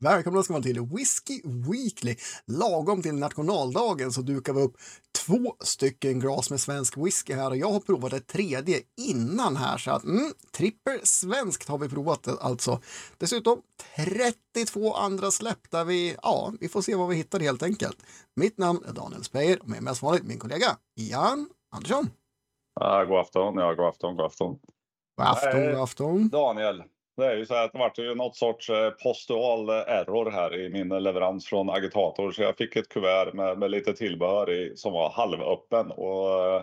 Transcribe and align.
Välkomna 0.00 0.42
ska 0.42 0.52
man 0.52 0.62
till 0.62 0.80
Whiskey 0.80 1.40
Weekly. 1.44 2.16
Lagom 2.46 3.02
till 3.02 3.14
nationaldagen 3.14 4.12
så 4.12 4.22
dukar 4.22 4.52
vi 4.52 4.62
upp 4.62 4.76
två 5.26 5.54
stycken 5.60 6.20
glas 6.20 6.50
med 6.50 6.60
svensk 6.60 6.96
whisky 6.96 7.34
här 7.34 7.50
och 7.50 7.56
jag 7.56 7.70
har 7.70 7.80
provat 7.80 8.12
ett 8.12 8.26
tredje 8.26 8.80
innan 8.96 9.56
här 9.56 9.78
så 9.78 9.90
att 9.90 10.04
mm, 10.04 10.32
trippel 10.52 11.00
svenskt 11.02 11.68
har 11.68 11.78
vi 11.78 11.88
provat 11.88 12.28
alltså. 12.42 12.80
Dessutom 13.18 13.62
32 14.54 14.94
andra 14.94 15.30
släpp 15.30 15.70
där 15.70 15.84
vi, 15.84 16.16
ja, 16.22 16.52
vi 16.60 16.68
får 16.68 16.82
se 16.82 16.94
vad 16.94 17.08
vi 17.08 17.16
hittar 17.16 17.40
helt 17.40 17.62
enkelt. 17.62 17.96
Mitt 18.36 18.58
namn 18.58 18.84
är 18.88 18.92
Daniel 18.92 19.24
Speyer 19.24 19.62
och 19.62 19.68
med 19.68 19.82
mig 19.82 19.96
som 19.96 20.06
vanligt 20.06 20.24
min 20.24 20.38
kollega 20.38 20.76
Jan 20.94 21.48
Andersson. 21.72 22.10
Ja, 22.80 23.04
god 23.04 23.18
afton, 23.18 23.54
ja, 23.54 23.74
god 23.74 23.86
afton, 23.86 24.16
god 24.16 24.26
afton. 24.26 24.58
God 25.16 25.26
afton, 25.26 25.72
god 25.72 25.82
afton. 25.82 26.28
Daniel, 26.28 26.82
det 27.22 27.26
är 27.26 27.36
ju 27.36 27.46
så 27.46 27.54
att 27.54 27.72
det 27.72 27.78
vart 27.78 27.98
ju 27.98 28.14
något 28.14 28.36
sorts 28.36 28.70
eh, 28.70 28.90
postual 28.90 29.68
error 29.70 30.30
här 30.30 30.56
i 30.56 30.68
min 30.68 30.88
leverans 30.88 31.46
från 31.46 31.70
Agitator. 31.70 32.32
Så 32.32 32.42
jag 32.42 32.56
fick 32.56 32.76
ett 32.76 32.88
kuvert 32.88 33.32
med, 33.32 33.58
med 33.58 33.70
lite 33.70 33.92
tillbehör 33.92 34.50
i 34.50 34.76
som 34.76 34.92
var 34.92 35.10
halvöppen 35.10 35.90
och 35.90 36.62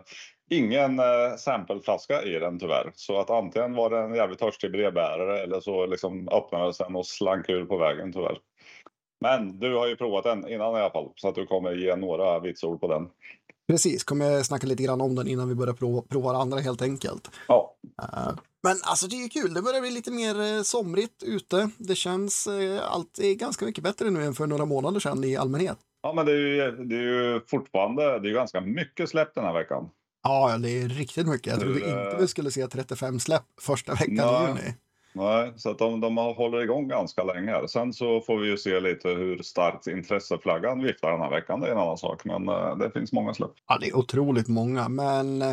ingen 0.50 1.02
sampleflaska 1.38 2.24
i 2.24 2.40
den 2.40 2.60
tyvärr. 2.60 2.92
Så 2.96 3.20
att 3.20 3.30
antingen 3.30 3.74
var 3.74 3.90
det 3.90 3.98
en 3.98 4.16
jävligt 4.16 4.40
törstig 4.40 4.72
brevbärare 4.72 5.44
eller 5.44 5.60
så 5.60 5.86
liksom 5.86 6.30
öppnades 6.30 6.78
den 6.78 6.96
och 6.96 7.06
slank 7.06 7.50
ur 7.50 7.66
på 7.66 7.78
vägen 7.78 8.14
tyvärr. 8.14 8.38
Men 9.22 9.60
du 9.60 9.76
har 9.76 9.88
ju 9.88 9.96
provat 9.96 10.24
den 10.24 10.50
innan 10.50 10.76
i 10.76 10.80
alla 10.80 10.90
fall 10.90 11.12
så 11.16 11.28
att 11.28 11.36
du 11.36 11.46
kommer 11.46 11.72
ge 11.72 11.96
några 11.96 12.40
vitsord 12.40 12.82
på 12.82 12.88
den. 12.88 13.10
Precis, 13.68 14.04
kommer 14.04 14.44
snacka 14.44 14.68
lite 14.68 14.84
grann 14.84 15.02
om 15.02 15.16
den 15.16 15.28
innan 15.28 15.50
vi 15.50 15.56
börjar 15.56 15.74
prova, 15.74 16.02
prova 16.02 16.32
andra 16.32 16.60
helt 16.60 16.82
enkelt. 16.82 17.32
Ja. 17.48 17.75
Men 18.64 18.78
alltså 18.84 19.08
det 19.08 19.16
är 19.16 19.30
kul, 19.30 19.54
det 19.54 19.62
börjar 19.62 19.82
bli 19.82 19.92
lite 19.92 20.12
mer 20.12 20.36
uh, 20.36 20.62
somrigt 20.62 21.24
ute. 21.24 21.70
Det 21.78 21.96
känns 21.96 22.48
uh, 22.48 22.82
alltid 22.92 23.40
ganska 23.40 23.66
mycket 23.66 23.84
bättre 23.84 24.10
nu 24.10 24.24
än 24.26 24.34
för 24.34 24.48
några 24.48 24.66
månader 24.66 25.00
sedan 25.00 25.24
i 25.24 25.36
allmänhet. 25.36 25.78
Ja, 26.04 26.14
men 26.14 26.26
det 26.26 26.32
är 26.32 26.36
ju, 26.36 26.72
det 26.72 26.96
är 26.96 27.02
ju 27.02 27.42
fortfarande, 27.48 28.20
det 28.20 28.30
är 28.30 28.34
ganska 28.34 28.62
mycket 28.62 29.10
släpp 29.10 29.36
den 29.36 29.44
här 29.44 29.54
veckan. 29.54 29.90
Ja, 30.24 30.58
det 30.58 30.70
är 30.70 30.90
riktigt 30.90 31.28
mycket. 31.28 31.48
Jag 31.48 31.60
trodde 31.60 31.80
inte 31.80 32.18
vi 32.20 32.28
skulle 32.28 32.52
se 32.52 32.68
35 32.68 33.20
släpp 33.20 33.44
första 33.62 33.94
veckan 33.94 34.46
i 34.46 34.48
juni. 34.48 34.76
Nej, 35.14 35.54
så 35.56 35.70
att 35.70 35.78
de, 35.78 36.02
de 36.02 36.18
håller 36.18 36.64
igång 36.64 36.88
ganska 36.88 37.24
länge. 37.24 37.52
Här. 37.52 37.68
Sen 37.68 37.94
så 37.94 38.22
får 38.22 38.38
vi 38.40 38.50
ju 38.50 38.58
se 38.58 38.80
lite 38.80 39.10
hur 39.10 39.44
starkt 39.44 39.88
intresseflaggan 39.88 40.84
viftar 40.84 41.12
den 41.12 41.22
här 41.22 41.30
veckan. 41.30 41.60
Det 41.60 41.68
är 41.68 41.72
en 41.72 41.78
annan 41.78 41.98
sak, 41.98 42.26
men 42.26 42.46
det 42.80 42.92
finns 42.94 43.12
många 43.12 43.34
släpp. 43.34 43.52
Ja, 43.68 43.78
det 43.82 43.88
är 43.88 43.98
otroligt 43.98 44.48
många, 44.48 44.90
men, 44.90 45.44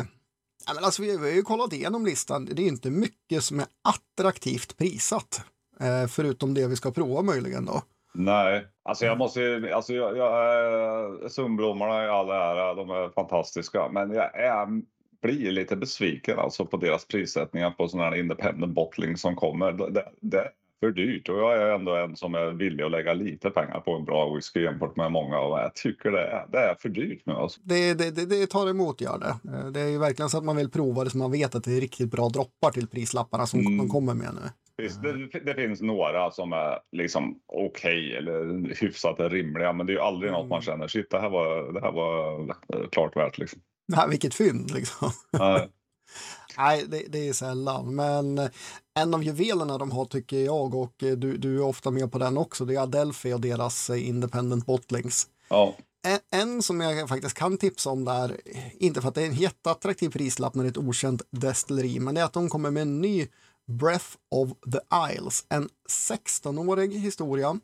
ja, 0.67 0.73
men 0.73 0.83
alltså, 0.83 1.01
vi, 1.01 1.17
vi 1.17 1.29
har 1.29 1.35
ju 1.35 1.41
kollat 1.41 1.73
igenom 1.73 2.05
listan. 2.05 2.45
Det 2.45 2.61
är 2.61 2.67
inte 2.67 2.89
mycket 2.89 3.43
som 3.43 3.59
är 3.59 3.67
attraktivt 3.83 4.77
prisat, 4.77 5.43
Eh, 5.79 6.07
förutom 6.07 6.53
det 6.53 6.67
vi 6.67 6.75
ska 6.75 6.91
prova 6.91 7.21
möjligen 7.21 7.65
då. 7.65 7.81
Nej, 8.13 8.67
alltså 8.83 9.05
jag 9.05 9.17
måste 9.17 9.71
alltså 9.75 9.93
jag, 9.93 10.17
jag, 10.17 11.23
eh, 11.23 11.27
Sundblommorna 11.27 12.05
i 12.05 12.07
all 12.07 12.29
ära, 12.29 12.73
de 12.73 12.89
är 12.89 13.09
fantastiska, 13.09 13.89
men 13.91 14.11
jag 14.11 14.39
är 14.39 14.67
blir 15.21 15.51
lite 15.51 15.75
besviken 15.75 16.39
alltså 16.39 16.65
på 16.65 16.77
deras 16.77 17.07
prissättningar 17.07 17.71
på 17.71 17.87
sådana 17.87 18.09
här 18.09 18.17
independent 18.17 18.73
bottling 18.73 19.17
som 19.17 19.35
kommer. 19.35 19.71
Det, 19.71 20.09
det, 20.21 20.49
för 20.83 20.91
dyrt 20.91 21.29
och 21.29 21.37
jag 21.37 21.61
är 21.61 21.75
ändå 21.75 21.95
en 21.95 22.15
som 22.15 22.35
är 22.35 22.51
villig 22.51 22.83
att 22.83 22.91
lägga 22.91 23.13
lite 23.13 23.49
pengar 23.49 23.79
på 23.79 23.95
en 23.95 24.05
bra 24.05 24.33
whisky 24.33 24.63
jämfört 24.63 24.95
med 24.95 25.11
många 25.11 25.39
och 25.39 25.59
jag 25.59 25.75
tycker 25.75 26.11
det 26.11 26.21
är, 26.21 26.47
det 26.51 26.57
är 26.57 26.75
för 26.75 26.89
dyrt 26.89 27.21
nu. 27.25 27.33
Alltså. 27.33 27.61
Det, 27.63 27.93
det, 27.93 28.11
det, 28.11 28.25
det 28.25 28.47
tar 28.47 28.69
emot, 28.69 29.01
gör 29.01 29.19
det. 29.19 29.69
Det 29.71 29.79
är 29.79 29.87
ju 29.87 29.97
verkligen 29.97 30.29
så 30.29 30.37
att 30.37 30.43
man 30.43 30.55
vill 30.55 30.71
prova 30.71 31.03
det 31.03 31.09
så 31.09 31.17
man 31.17 31.31
vet 31.31 31.55
att 31.55 31.63
det 31.63 31.77
är 31.77 31.81
riktigt 31.81 32.11
bra 32.11 32.29
droppar 32.29 32.71
till 32.71 32.87
prislapparna 32.87 33.45
som 33.45 33.59
mm. 33.59 33.77
de 33.77 33.89
kommer 33.89 34.13
med 34.13 34.29
nu. 34.33 34.49
Det, 35.01 35.39
det, 35.45 35.53
finns 35.53 35.81
några 35.81 36.31
som 36.31 36.53
är 36.53 36.79
liksom 36.91 37.39
okej 37.47 38.07
okay, 38.07 38.11
eller 38.11 38.75
hyfsat 38.81 39.19
rimliga, 39.19 39.73
men 39.73 39.85
det 39.85 39.93
är 39.93 39.95
ju 39.95 40.01
aldrig 40.01 40.29
mm. 40.29 40.41
något 40.41 40.49
man 40.49 40.61
känner 40.61 40.87
shit, 40.87 41.09
det 41.09 41.19
här 41.19 41.29
var, 41.29 41.73
det 41.73 41.81
här 41.81 41.91
var 41.91 42.55
klart 42.91 43.15
värt 43.15 43.37
liksom. 43.37 43.61
Nej, 43.87 44.09
vilket 44.09 44.35
fynd 44.35 44.71
liksom. 44.71 45.09
Nej. 45.31 45.69
Nej, 46.57 46.85
det, 46.87 47.05
det, 47.09 47.29
är 47.29 47.33
sällan. 47.33 47.95
Men 47.95 48.37
eh, 48.37 48.49
en 48.99 49.13
av 49.13 49.23
juvelerna 49.23 49.77
de 49.77 49.91
har 49.91 50.05
tycker 50.05 50.37
jag 50.37 50.75
och 50.75 51.03
eh, 51.03 51.17
du, 51.17 51.37
du 51.37 51.55
är 51.55 51.63
ofta 51.63 51.91
med 51.91 52.11
på 52.11 52.17
den 52.17 52.37
också. 52.37 52.65
Det 52.65 52.75
är 52.75 52.79
Adelphi 52.79 53.33
och 53.33 53.41
deras 53.41 53.89
eh, 53.89 54.07
Independent 54.07 54.65
Bottlings. 54.65 55.27
Ja. 55.49 55.75
En, 56.07 56.19
en, 56.41 56.61
som 56.61 56.81
jag 56.81 57.09
faktiskt 57.09 57.35
kan 57.35 57.57
tipsa 57.57 57.89
om 57.89 58.05
där, 58.05 58.41
inte 58.79 59.01
för 59.01 59.09
att 59.09 59.15
det 59.15 59.21
är 59.21 59.25
en 59.25 59.33
jätteattraktiv 59.33 60.09
prislapp 60.09 60.55
när 60.55 60.63
det 60.63 60.67
är 60.67 60.71
ett 60.71 60.77
okänt 60.77 61.21
destilleri, 61.29 61.99
men 61.99 62.15
det 62.15 62.21
är 62.21 62.25
att 62.25 62.33
de 62.33 62.49
kommer 62.49 62.71
med 62.71 62.81
en 62.81 63.01
ny 63.01 63.27
Breath 63.67 64.15
of 64.31 64.49
the 64.73 64.79
Isles, 65.13 65.45
en 65.49 65.69
16-årig 65.89 66.93
historia 66.93 67.59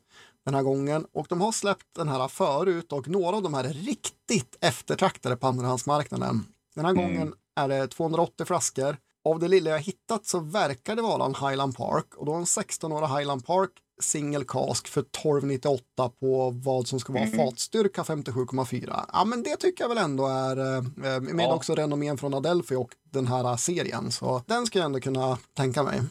den 0.46 0.56
här 0.56 0.64
gången 0.64 1.06
och 1.14 1.26
de 1.30 1.42
har 1.42 1.52
släppt 1.52 1.96
den 1.96 2.08
här 2.08 2.28
förut 2.28 2.92
och 2.92 3.08
några 3.08 3.36
av 3.36 3.44
de 3.44 3.54
här 3.54 3.64
är 3.64 3.74
riktigt 3.74 4.58
eftertraktade 4.62 5.38
på 5.38 5.48
andrahandsmarknaden. 5.48 6.46
Den 6.76 6.86
här 6.86 6.92
mm. 6.92 7.04
gången 7.04 7.34
är 7.64 7.68
det 7.68 7.88
280 7.88 8.46
flaskor. 8.46 8.98
Av 9.26 9.40
det 9.40 9.48
lilla 9.48 9.70
jag 9.70 9.80
hittat 9.80 10.26
så 10.26 10.40
verkar 10.40 10.96
det 10.96 11.02
vara 11.02 11.26
en 11.26 11.36
Highland 11.36 11.78
Park 11.78 12.16
och 12.16 12.26
då 12.26 12.34
en 12.34 12.46
16-årig 12.46 13.18
Highland 13.18 13.46
Park 13.46 13.72
single 14.02 14.46
cask 14.48 14.88
för 14.88 15.02
1298 15.02 15.84
på 16.20 16.50
vad 16.50 16.88
som 16.88 17.00
ska 17.00 17.14
vara 17.14 17.24
mm. 17.24 17.38
fatstyrka 17.38 18.04
57,4. 18.04 19.06
Ja, 19.14 19.26
men 19.26 19.44
det 19.44 19.56
tycker 19.56 19.84
jag 19.84 19.90
väl 19.90 19.98
ändå 19.98 20.28
är 20.28 20.76
eh, 20.76 20.82
med 21.22 21.46
ja. 21.46 21.54
också 21.54 21.76
renommén 21.76 22.18
från 22.18 22.34
Adelphi 22.34 22.76
och 22.76 22.90
den 23.12 23.28
här 23.28 23.58
serien. 23.58 24.12
Så 24.12 24.44
den 24.46 24.66
ska 24.66 24.80
jag 24.80 24.86
ändå 24.86 25.00
kunna 25.00 25.38
tänka 25.54 25.84
mig. 25.84 26.02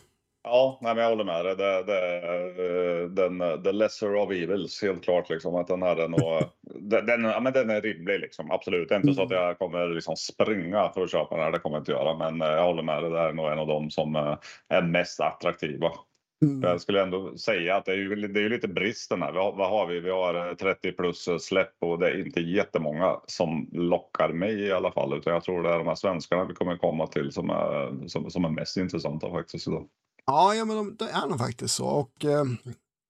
Ja, 0.42 0.78
nej, 0.82 0.94
men 0.94 1.02
jag 1.02 1.10
håller 1.10 1.24
med 1.24 1.44
dig. 1.44 1.56
Det, 1.56 1.82
det, 1.82 2.16
eh, 2.16 3.08
den, 3.08 3.62
the 3.62 3.72
lesser 3.72 4.14
of 4.14 4.30
evils, 4.30 4.82
helt 4.82 5.04
klart. 5.04 5.30
Liksom, 5.30 5.54
att 5.54 5.66
den, 5.66 5.82
här 5.82 5.96
är 5.96 6.08
nog, 6.08 6.42
den, 7.06 7.24
ja, 7.24 7.40
men 7.40 7.52
den 7.52 7.70
är 7.70 7.80
rimlig, 7.80 8.20
liksom. 8.20 8.50
absolut. 8.50 8.88
Det 8.88 8.94
är 8.94 9.00
inte 9.00 9.14
så 9.14 9.22
att 9.22 9.30
mm. 9.30 9.42
jag 9.42 9.58
kommer 9.58 9.88
liksom 9.88 10.16
springa 10.16 10.90
för 10.94 11.02
att 11.02 11.10
köpa 11.10 11.34
den 11.34 11.44
här, 11.44 11.52
det 11.52 11.58
kommer 11.58 11.76
jag 11.76 11.80
inte 11.80 11.92
göra. 11.92 12.16
Men 12.16 12.42
eh, 12.42 12.56
jag 12.56 12.64
håller 12.64 12.82
med 12.82 13.02
dig, 13.02 13.10
det 13.10 13.18
är 13.18 13.32
nog 13.32 13.52
en 13.52 13.58
av 13.58 13.66
de 13.66 13.90
som 13.90 14.16
eh, 14.16 14.36
är 14.68 14.82
mest 14.82 15.20
attraktiva. 15.20 15.90
Mm. 16.42 16.62
Jag 16.62 16.80
skulle 16.80 17.02
ändå 17.02 17.36
säga 17.36 17.76
att 17.76 17.84
det 17.84 17.92
är 17.92 17.96
ju, 17.96 18.14
det 18.14 18.40
är 18.40 18.42
ju 18.42 18.48
lite 18.48 18.68
bristen 18.68 19.22
här. 19.22 19.32
Vad, 19.32 19.56
vad 19.56 19.70
har 19.70 19.86
vi? 19.86 20.00
Vi 20.00 20.10
har 20.10 20.54
30 20.54 20.92
plus 20.92 21.28
släpp 21.40 21.72
och 21.80 21.98
det 21.98 22.10
är 22.10 22.26
inte 22.26 22.40
jättemånga 22.40 23.20
som 23.26 23.68
lockar 23.72 24.28
mig 24.28 24.60
i 24.60 24.72
alla 24.72 24.92
fall. 24.92 25.18
Utan 25.18 25.32
jag 25.32 25.44
tror 25.44 25.62
det 25.62 25.68
är 25.68 25.78
de 25.78 25.86
här 25.86 25.94
svenskarna 25.94 26.44
vi 26.44 26.54
kommer 26.54 26.76
komma 26.76 27.06
till 27.06 27.32
som 27.32 27.50
är, 27.50 28.08
som, 28.08 28.30
som 28.30 28.44
är 28.44 28.48
mest 28.48 28.76
intressanta 28.76 29.30
faktiskt 29.30 29.68
idag. 29.68 29.88
Ja, 30.28 30.54
ja 30.54 30.64
men 30.64 30.76
de, 30.76 30.96
det 30.96 31.10
är 31.10 31.26
nog 31.26 31.38
faktiskt 31.38 31.74
så. 31.74 31.86
Och 31.86 32.24
eh, 32.24 32.44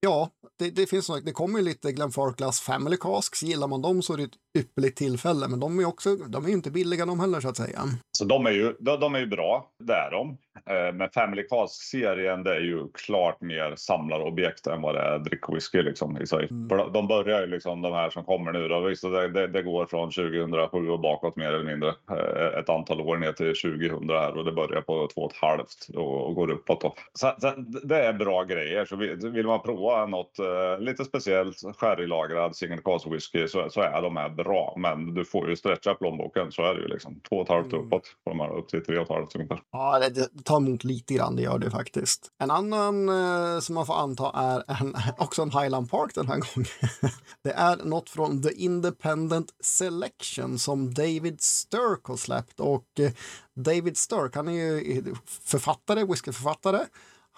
ja, 0.00 0.30
det, 0.58 0.70
det 0.70 0.86
finns 0.86 1.10
det 1.24 1.32
kommer 1.32 1.58
ju 1.58 1.64
lite 1.64 1.92
Glenfarclas 1.92 2.60
Family 2.60 2.96
Casks. 2.96 3.42
Gillar 3.42 3.68
man 3.68 3.82
dem 3.82 4.02
så 4.02 4.12
är 4.12 4.16
det 4.16 4.22
ett 4.22 4.58
ypperligt 4.58 4.98
tillfälle. 4.98 5.48
Men 5.48 5.60
de 5.60 5.80
är 5.80 5.84
också, 5.84 6.16
de 6.16 6.44
är 6.44 6.48
inte 6.48 6.70
billiga 6.70 7.06
de 7.06 7.20
heller 7.20 7.40
så 7.40 7.48
att 7.48 7.56
säga. 7.56 7.80
Så 8.12 8.24
de 8.24 8.46
är 8.46 8.50
ju, 8.50 8.74
de, 8.80 9.00
de 9.00 9.14
är 9.14 9.18
ju 9.18 9.26
bra, 9.26 9.70
det 9.84 9.92
är 9.92 10.10
de. 10.10 10.38
Eh, 10.66 10.94
men 10.94 11.10
Family 11.10 11.42
Cask-serien 11.42 12.42
det 12.42 12.56
är 12.56 12.60
ju 12.60 12.88
klart 13.06 13.40
mer 13.40 13.74
samlarobjekt 13.76 14.66
än 14.66 14.82
vad 14.82 14.94
det 14.94 15.00
är 15.00 15.18
drickwhisky 15.18 15.82
liksom 15.82 16.18
i 16.22 16.26
sig. 16.26 16.48
Mm. 16.50 16.68
För 16.68 16.90
de 16.90 17.08
börjar 17.08 17.40
ju 17.40 17.46
liksom 17.46 17.82
de 17.82 17.92
här 17.92 18.10
som 18.10 18.24
kommer 18.24 18.52
nu 18.52 18.68
då. 18.68 18.80
Visst, 18.80 19.02
det, 19.02 19.28
det, 19.28 19.46
det, 19.46 19.62
går 19.62 19.86
från 19.86 20.10
2007 20.10 20.90
och 20.90 21.00
bakåt 21.00 21.36
mer 21.36 21.52
eller 21.52 21.64
mindre. 21.64 21.88
Eh, 21.88 22.58
ett 22.58 22.68
antal 22.68 23.00
år 23.00 23.16
ner 23.16 23.32
till 23.32 23.54
2000 23.54 24.10
här 24.10 24.36
och 24.36 24.44
det 24.44 24.52
börjar 24.52 24.80
på 24.80 25.08
två 25.14 25.20
och 25.20 25.32
ett 25.32 25.38
halvt 25.38 25.88
och, 25.94 26.26
och 26.26 26.34
går 26.34 26.50
uppåt 26.50 26.80
då. 26.80 26.94
Så, 27.12 27.34
så, 27.38 27.52
det 27.82 28.04
är 28.04 28.12
bra 28.12 28.44
grejer. 28.44 28.84
Så 28.84 28.96
vill 29.30 29.46
man 29.46 29.62
prova 29.62 29.87
något 30.06 30.38
eh, 30.38 30.80
lite 30.80 31.04
speciellt 31.04 31.76
sherrylagrad 31.76 32.56
single 32.56 32.80
cask 32.84 33.06
whisky 33.06 33.48
så, 33.48 33.70
så 33.70 33.80
är 33.80 34.02
de 34.02 34.16
här 34.16 34.28
bra. 34.28 34.74
Men 34.76 35.14
du 35.14 35.24
får 35.24 35.48
ju 35.48 35.56
stretcha 35.56 35.94
plånboken 35.94 36.52
så 36.52 36.62
är 36.62 36.74
det 36.74 36.80
ju 36.80 36.88
liksom 36.88 37.20
två 37.28 37.36
och 37.36 37.42
ett 37.42 37.48
halvt 37.48 37.72
mm. 37.72 37.86
uppåt 37.86 38.02
på 38.24 38.30
de 38.30 38.40
här 38.40 38.58
upp 38.58 38.68
till 38.68 38.84
tre 38.84 38.98
och 38.98 39.02
ett 39.02 39.08
halvt 39.08 39.34
ungefär. 39.34 39.60
Ja, 39.72 39.98
det, 39.98 40.08
det 40.32 40.42
tar 40.44 40.56
emot 40.56 40.84
lite 40.84 41.14
grann, 41.14 41.36
det 41.36 41.42
gör 41.42 41.58
det 41.58 41.70
faktiskt. 41.70 42.28
En 42.42 42.50
annan 42.50 43.08
eh, 43.08 43.60
som 43.60 43.74
man 43.74 43.86
får 43.86 43.94
anta 43.94 44.32
är 44.34 44.62
en, 44.80 44.96
också 45.18 45.42
en 45.42 45.50
Highland 45.50 45.90
Park 45.90 46.14
den 46.14 46.26
här 46.26 46.34
gången. 46.34 46.68
det 47.44 47.52
är 47.52 47.76
något 47.76 48.10
från 48.10 48.42
The 48.42 48.52
Independent 48.52 49.54
Selection 49.64 50.58
som 50.58 50.94
David 50.94 51.40
Sturk 51.40 52.04
har 52.04 52.16
släppt 52.16 52.60
och 52.60 53.00
eh, 53.00 53.12
David 53.56 53.96
Sturk, 53.96 54.36
han 54.36 54.48
är 54.48 54.52
ju 54.52 55.14
författare, 55.44 56.04
whiskyförfattare. 56.04 56.86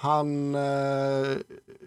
Han 0.00 0.54
eh, 0.54 1.36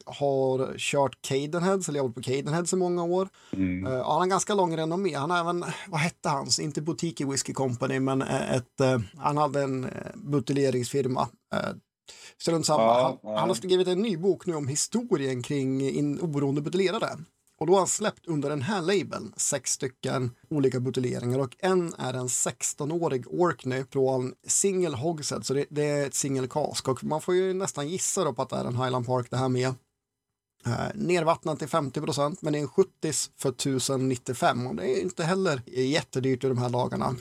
har 0.06 0.78
kört 0.78 1.22
Cadenheads, 1.22 1.90
eller 1.90 2.00
jobbat 2.00 2.16
på 2.16 2.22
Cadenheads 2.22 2.74
i 2.74 2.76
många 2.76 3.04
år. 3.04 3.30
Mm. 3.54 3.88
Uh, 3.88 3.94
han 3.94 4.20
har 4.20 4.26
ganska 4.26 4.54
lång 4.54 4.78
renommé. 4.78 5.14
Han 5.14 5.32
har 5.32 5.40
även, 5.40 5.66
vad 5.88 6.00
hette 6.00 6.30
hans, 6.30 6.60
inte 6.60 6.82
Boutique 6.82 7.26
Whiskey 7.26 7.54
Company, 7.54 8.00
men 8.00 8.22
eh, 8.22 8.56
ett, 8.56 8.82
uh, 8.82 9.00
han 9.18 9.38
hade 9.38 9.62
en 9.62 9.86
uh, 9.86 9.92
buteljeringsfirma. 10.16 11.22
Uh, 11.56 12.62
samma. 12.64 12.84
Ja, 12.84 13.04
han, 13.04 13.18
ja. 13.32 13.40
han, 13.40 13.50
har 13.50 13.56
skrivit 13.56 13.88
en 13.88 14.02
ny 14.02 14.18
bok 14.18 14.46
nu 14.46 14.56
om 14.56 14.68
historien 14.68 15.44
kring 15.44 15.82
in, 15.82 16.20
oberoende 16.20 16.62
buteljerare. 16.62 17.18
Och 17.64 17.68
då 17.68 17.74
har 17.74 17.80
han 17.80 17.88
släppt 17.88 18.28
under 18.28 18.50
den 18.50 18.62
här 18.62 18.82
labeln 18.82 19.34
sex 19.38 19.72
stycken 19.72 20.32
olika 20.50 20.80
buteljeringar 20.80 21.40
och 21.40 21.56
en 21.60 21.94
är 21.98 22.14
en 22.14 22.28
16-årig 22.28 23.26
Orkney 23.28 23.84
från 23.92 24.34
single 24.48 24.98
hogshead, 24.98 25.44
så 25.44 25.54
det, 25.54 25.66
det 25.70 25.84
är 25.84 26.08
ett 26.08 26.14
single 26.14 26.48
cask 26.48 26.88
och 26.88 27.04
man 27.04 27.22
får 27.22 27.36
ju 27.36 27.54
nästan 27.54 27.88
gissa 27.88 28.24
då 28.24 28.34
på 28.34 28.42
att 28.42 28.50
det 28.50 28.56
är 28.56 28.66
en 28.66 28.76
Highland 28.76 29.06
Park 29.06 29.28
det 29.30 29.38
här 29.38 29.50
med. 29.50 29.68
Eh, 30.66 30.74
nervattnat 30.96 31.60
till 31.60 31.68
50 31.68 32.02
procent, 32.02 32.42
men 32.42 32.54
det 32.54 32.60
är 32.60 32.62
en 32.62 32.68
70 32.68 32.92
för 33.38 33.50
1095 33.50 34.68
och 34.68 34.76
det 34.76 34.98
är 34.98 35.02
inte 35.02 35.24
heller 35.24 35.62
jättedyrt 35.66 36.44
i 36.44 36.48
de 36.48 36.58
här 36.58 36.70
dagarna. 36.70 37.16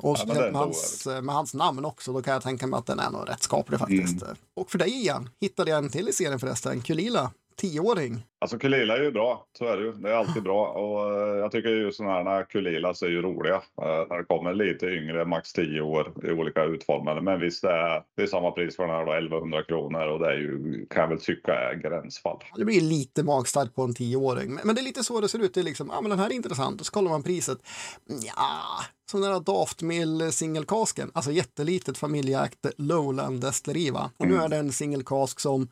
Och 0.00 0.18
Ja, 0.18 0.34
med, 0.34 0.54
hans, 0.54 1.06
med 1.22 1.34
hans 1.34 1.54
namn 1.54 1.84
också, 1.84 2.12
då 2.12 2.22
kan 2.22 2.32
jag 2.32 2.42
tänka 2.42 2.66
mig 2.66 2.78
att 2.78 2.86
den 2.86 2.98
är 2.98 3.10
nog 3.10 3.28
rätt 3.28 3.42
skaplig 3.42 3.78
faktiskt. 3.78 4.22
Och 4.56 4.70
för 4.70 4.78
dig 4.78 4.90
igen, 4.90 5.30
hittade 5.40 5.70
jag 5.70 5.84
en 5.84 5.90
till 5.90 6.08
i 6.08 6.12
serien 6.12 6.40
förresten, 6.40 6.82
Kulila, 6.82 7.30
tioåring. 7.60 8.22
Alltså 8.38 8.58
Kulila 8.58 8.96
är 8.96 9.02
ju 9.02 9.10
bra, 9.10 9.46
så 9.58 9.64
är 9.64 9.76
det 9.76 9.82
ju. 9.82 9.92
Det 9.92 10.10
är 10.10 10.14
alltid 10.14 10.42
bra. 10.42 10.66
Och 10.68 11.12
eh, 11.12 11.36
jag 11.36 11.52
tycker 11.52 11.68
ju 11.68 11.92
sådana 11.92 12.30
här 12.30 12.44
Kulilas 12.44 13.02
är 13.02 13.08
ju 13.08 13.22
roliga. 13.22 13.54
Eh, 13.54 14.06
när 14.10 14.18
det 14.18 14.24
kommer 14.24 14.54
lite 14.54 14.86
yngre, 14.86 15.24
max 15.24 15.52
10 15.52 15.80
år 15.80 16.12
i 16.24 16.30
olika 16.30 16.64
utformade. 16.64 17.20
Men 17.20 17.40
visst, 17.40 17.62
det 17.62 17.70
är, 17.70 18.02
det 18.16 18.22
är 18.22 18.26
samma 18.26 18.50
pris 18.50 18.76
för 18.76 18.86
den 18.86 18.96
här 18.96 19.06
då, 19.06 19.12
1100 19.12 19.62
kronor. 19.64 20.06
Och 20.06 20.18
det 20.18 20.26
är 20.26 20.36
ju, 20.36 20.86
kan 20.90 21.02
jag 21.02 21.08
väl 21.08 21.20
tycka 21.20 21.54
är 21.54 21.74
gränsfall. 21.74 22.38
Det 22.56 22.64
blir 22.64 22.80
lite 22.80 23.22
magstarkt 23.22 23.74
på 23.74 23.82
en 23.82 23.94
tioåring, 23.94 24.54
men, 24.54 24.60
men 24.64 24.74
det 24.74 24.80
är 24.80 24.84
lite 24.84 25.04
så 25.04 25.20
det 25.20 25.28
ser 25.28 25.38
ut. 25.38 25.54
Det 25.54 25.60
är 25.60 25.64
liksom, 25.64 25.90
ja 25.92 26.00
men 26.00 26.10
den 26.10 26.18
här 26.18 26.26
är 26.26 26.32
intressant, 26.32 26.80
och 26.80 26.86
så 26.86 26.92
kollar 26.92 27.10
man 27.10 27.22
priset. 27.22 27.58
Ja, 28.06 28.62
som 29.10 29.20
den 29.20 29.32
här 29.32 29.40
Daftmill 29.40 30.32
singelkasken, 30.32 31.10
alltså 31.14 31.30
jättelitet 31.30 31.98
familjeägt 31.98 32.66
Lowland 32.76 33.40
destilleri 33.40 33.90
va. 33.90 34.10
Och 34.16 34.26
nu 34.26 34.36
är 34.36 34.48
det 34.48 34.56
en 34.56 34.72
singelkask 34.72 35.40
som 35.40 35.68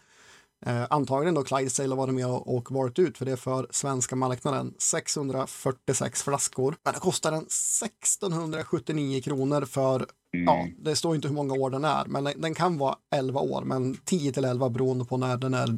Eh, 0.66 0.84
antagligen 0.90 1.34
då 1.34 1.42
Clydesdale 1.42 1.88
har 1.88 1.96
varit 1.96 2.14
med 2.14 2.26
och 2.26 2.70
varit 2.70 2.98
ut 2.98 3.18
för 3.18 3.24
det 3.24 3.32
är 3.32 3.36
för 3.36 3.66
svenska 3.70 4.16
marknaden. 4.16 4.74
646 4.78 6.22
flaskor. 6.22 6.74
Men 6.84 6.94
det 6.94 7.00
kostar 7.00 7.32
en 7.32 7.46
1679 7.46 9.20
kronor 9.22 9.64
för, 9.64 10.06
ja, 10.30 10.66
det 10.78 10.96
står 10.96 11.14
inte 11.14 11.28
hur 11.28 11.34
många 11.34 11.54
år 11.54 11.70
den 11.70 11.84
är, 11.84 12.04
men 12.06 12.24
den, 12.24 12.40
den 12.40 12.54
kan 12.54 12.78
vara 12.78 12.94
11 13.16 13.40
år, 13.40 13.62
men 13.64 13.96
10 14.04 14.32
till 14.32 14.44
11 14.44 14.68
beroende 14.68 15.04
på 15.04 15.16
när 15.16 15.36
den 15.36 15.54
är 15.54 15.68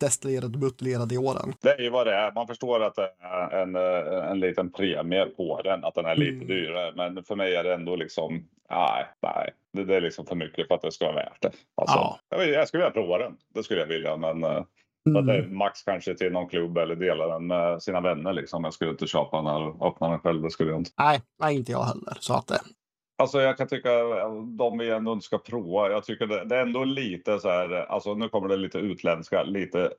destillerad 0.00 0.54
och 0.54 0.60
buteljerad 0.60 1.12
i 1.12 1.18
åren. 1.18 1.52
Det 1.62 1.70
är 1.72 1.80
ju 1.80 1.90
vad 1.90 2.06
det 2.06 2.14
är. 2.14 2.32
Man 2.32 2.46
förstår 2.46 2.82
att 2.82 2.94
det 2.94 3.10
är 3.20 3.62
en, 3.62 3.76
eh, 3.76 4.30
en 4.30 4.40
liten 4.40 4.72
premie 4.72 5.26
på 5.26 5.60
den, 5.64 5.84
att 5.84 5.94
den 5.94 6.04
är 6.06 6.16
lite 6.16 6.32
Mm. 6.32 6.46
dyrare. 6.46 6.92
Men 6.96 7.24
för 7.24 7.36
mig 7.36 7.54
är 7.56 7.64
det 7.64 7.74
ändå 7.74 7.96
liksom, 7.96 8.44
nej, 8.70 9.06
nej. 9.22 9.50
Det, 9.72 9.84
det 9.84 9.96
är 9.96 10.00
liksom 10.00 10.26
för 10.26 10.34
mycket 10.36 10.68
för 10.68 10.74
att 10.74 10.82
det 10.82 10.92
ska 10.92 11.04
vara 11.04 11.14
värt 11.16 11.42
det. 11.42 11.50
Alltså, 11.76 11.96
Ja. 11.96 12.18
jag, 12.28 12.38
vet- 12.38 12.54
jag 12.54 12.68
skulle 12.68 12.82
vilja 12.82 13.02
prova 13.02 13.18
den. 13.18 13.36
Det 13.54 13.62
skulle 13.62 13.80
jag 13.80 13.86
vilja, 13.86 14.16
men 14.16 14.44
eh, 14.44 14.64
att 15.18 15.26
det 15.26 15.46
max 15.50 15.82
kanske 15.82 16.14
till 16.14 16.32
någon 16.32 16.48
klubb 16.48 16.78
eller 16.78 16.94
dela 16.96 17.26
den 17.26 17.46
med 17.46 17.82
sina 17.82 18.00
vänner. 18.00 18.32
Liksom. 18.32 18.64
Jag 18.64 18.74
skulle 18.74 18.90
inte 18.90 19.06
köpa 19.06 19.36
den 19.36 19.46
här 19.46 19.62
och 19.82 19.86
öppna 19.94 20.08
den 20.10 20.18
själv. 20.20 20.42
Det 20.42 20.50
skulle 20.50 20.70
jag 20.70 20.80
inte. 20.80 20.90
Nej, 20.98 21.20
nej, 21.40 21.56
inte 21.56 21.72
jag 21.72 21.82
heller. 21.82 22.16
Så 22.20 22.34
att, 22.34 22.50
eh, 22.50 22.56
Alltså 23.18 23.40
jag 23.40 23.56
kan 23.56 23.68
tycka 23.68 23.92
eh, 23.92 24.32
de 24.58 24.78
vi 24.78 24.90
ändå 24.90 25.12
inte 25.12 25.24
ska 25.26 25.38
prova. 25.38 25.90
Jag 25.90 26.04
tycker 26.04 26.26
det, 26.26 26.44
det 26.44 26.56
är 26.56 26.62
ändå 26.62 26.84
lite 26.84 27.38
så 27.38 27.48
här. 27.50 27.70
Alltså 27.74 28.14
nu 28.14 28.28
kommer 28.28 28.48
det 28.48 28.56
lite 28.56 28.78
utländska, 28.78 29.42
lite 29.42 29.90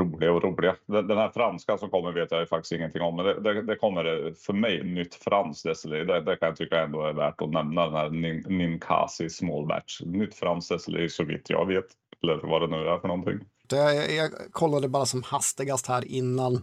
roliga 0.00 0.32
och 0.32 0.42
roliga. 0.44 0.76
Den, 0.86 1.06
den 1.06 1.18
här 1.18 1.30
franska 1.30 1.78
som 1.78 1.90
kommer 1.90 2.12
vet 2.12 2.30
jag 2.30 2.48
faktiskt 2.48 2.72
ingenting 2.72 3.02
om. 3.02 3.16
Men 3.16 3.24
det, 3.24 3.40
det, 3.40 3.62
det 3.62 3.76
kommer 3.76 4.34
för 4.46 4.52
mig 4.52 4.84
nytt 4.84 5.14
franskt 5.14 5.64
destilleri. 5.64 6.04
Det, 6.04 6.20
det 6.20 6.36
kan 6.36 6.48
jag 6.48 6.56
tycka 6.56 6.82
ändå 6.82 7.02
är 7.02 7.12
värt 7.12 7.40
att 7.42 7.50
nämna. 7.50 7.84
Den 7.84 7.94
här 7.94 8.08
Nin- 8.10 8.48
Ninkasi 8.48 9.30
Small 9.30 9.66
Batch. 9.66 10.00
Nytt 10.04 10.34
franskt 10.34 10.68
destilleri 10.70 11.08
så 11.08 11.24
vitt 11.24 11.50
jag 11.50 11.66
vet. 11.66 11.86
Eller 12.22 12.36
vad 12.46 12.62
det 12.62 12.66
nu 12.76 12.88
är 12.88 12.98
för 12.98 13.08
någonting. 13.08 13.38
jag, 13.70 14.12
jag 14.14 14.30
kollade 14.52 14.88
bara 14.88 15.06
som 15.06 15.22
hastigast 15.22 15.86
här 15.86 16.04
innan 16.04 16.62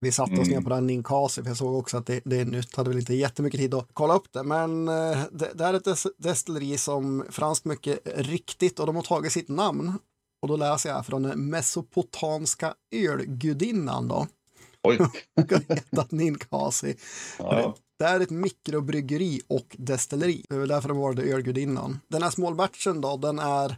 vi 0.00 0.12
satte 0.12 0.32
oss 0.32 0.38
Mm. 0.48 0.50
ner 0.50 0.60
på 0.60 0.68
den 0.70 0.86
Ninkasi, 0.86 1.42
för 1.42 1.50
jag 1.50 1.56
såg 1.56 1.74
också 1.78 1.96
att 1.96 2.06
det, 2.06 2.20
det 2.24 2.40
är 2.40 2.44
nytt. 2.44 2.76
Hade 2.76 2.90
väl 2.90 2.98
inte 2.98 3.14
jättemycket 3.14 3.60
tid 3.60 3.74
att 3.74 3.88
kolla 3.92 4.14
upp 4.14 4.32
det, 4.32 4.42
men 4.42 4.88
eh, 4.88 5.18
det, 5.32 5.50
det 5.54 5.64
är 5.64 5.74
ett 5.74 5.84
des- 5.86 6.06
destilleri 6.18 6.78
som 6.78 7.24
franskt 7.30 7.64
mycket 7.64 7.98
riktigt 8.18 8.78
och 8.80 8.86
de 8.86 8.96
har 8.96 9.02
tagit 9.02 9.32
sitt 9.32 9.48
namn. 9.48 9.92
Och 10.46 10.50
då 10.50 10.56
läser 10.56 10.90
jag 10.90 11.06
från 11.06 11.22
den 11.22 11.50
mesopotamska 11.50 12.74
ölgudinnan 12.90 14.08
då. 14.08 14.26
Oj! 14.82 14.98
Ninkasi. 16.10 16.96
Ja, 17.38 17.74
Det 17.98 18.04
är 18.04 18.20
ett 18.20 18.30
mikrobryggeri 18.30 19.40
och 19.48 19.76
destilleri. 19.78 20.44
Det 20.48 20.54
är 20.54 20.58
väl 20.58 20.68
därför 20.68 20.88
de 20.88 20.98
var 20.98 21.12
det 21.12 21.22
ölgudinnan. 21.22 22.00
Den 22.08 22.22
här 22.22 22.30
small 22.30 22.54
batchen 22.54 23.00
då, 23.00 23.16
den 23.16 23.38
är 23.38 23.76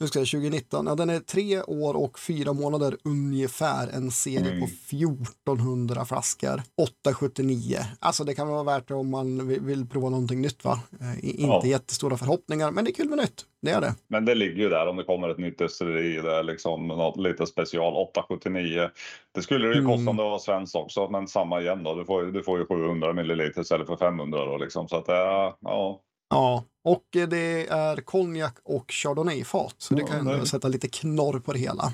nu 0.00 0.06
ska 0.06 0.18
jag, 0.18 0.28
2019, 0.28 0.86
ja, 0.86 0.94
den 0.94 1.10
är 1.10 1.20
tre 1.20 1.62
år 1.62 1.94
och 1.96 2.18
fyra 2.18 2.52
månader 2.52 2.96
ungefär. 3.04 3.88
En 3.88 4.10
serie 4.10 4.50
Mm. 4.50 4.60
på 4.60 4.66
1400 4.66 6.04
flaskor. 6.04 6.62
879. 6.82 7.78
Alltså 8.00 8.24
det 8.24 8.34
kan 8.34 8.48
vara 8.48 8.62
värt 8.62 8.88
det 8.88 8.94
om 8.94 9.10
man 9.10 9.48
vill, 9.48 9.60
vill 9.60 9.86
prova 9.88 10.10
någonting 10.10 10.40
nytt 10.40 10.64
va. 10.64 10.80
Eh, 11.00 11.24
inte 11.30 11.42
Ja. 11.46 11.62
jättestora 11.66 12.16
förhoppningar, 12.16 12.70
men 12.70 12.84
det 12.84 12.90
är 12.90 12.94
kul 12.94 13.08
med 13.08 13.18
nytt. 13.18 13.44
Det 13.62 13.70
är 13.70 13.80
det. 13.80 13.94
Men 14.08 14.24
det 14.24 14.34
ligger 14.34 14.62
ju 14.62 14.68
där 14.68 14.86
om 14.86 14.96
det 14.96 15.04
kommer 15.04 15.28
ett 15.28 15.38
nytt 15.38 15.58
destilleri. 15.58 16.20
Det 16.20 16.32
är 16.36 16.42
liksom 16.42 16.88
något 16.88 17.16
lite 17.16 17.46
special. 17.46 17.94
879. 17.94 18.88
Det 19.34 19.42
skulle 19.42 19.68
det 19.68 19.74
ju 19.74 19.84
kosta 19.84 19.94
Mm. 20.00 20.08
om 20.08 20.16
det 20.16 20.22
var 20.22 20.38
svenskt 20.38 20.76
också. 20.76 21.08
Men 21.10 21.28
samma 21.28 21.60
igen 21.60 21.82
då. 21.82 21.94
Du 21.94 22.04
får, 22.04 22.22
du 22.22 22.42
får 22.42 22.58
ju 22.58 22.66
700 22.66 23.12
milliliter 23.12 23.60
istället 23.60 23.86
för 23.86 23.96
500 23.96 24.44
då 24.44 24.56
liksom. 24.58 24.88
Så 24.88 24.96
att 24.96 25.06
det 25.06 25.14
är, 25.14 25.52
ja. 25.60 26.00
Ja, 26.28 26.64
och 26.84 27.04
det 27.12 27.66
är 27.66 27.96
konjak 27.96 28.56
och 28.64 28.90
chardonnay-fat. 28.92 29.74
Så 29.78 29.94
det 29.94 30.00
Ja, 30.00 30.06
kan 30.06 30.24
det- 30.24 30.46
sätta 30.46 30.68
lite 30.68 30.88
knorr 30.88 31.38
på 31.40 31.52
det 31.52 31.58
hela. 31.58 31.92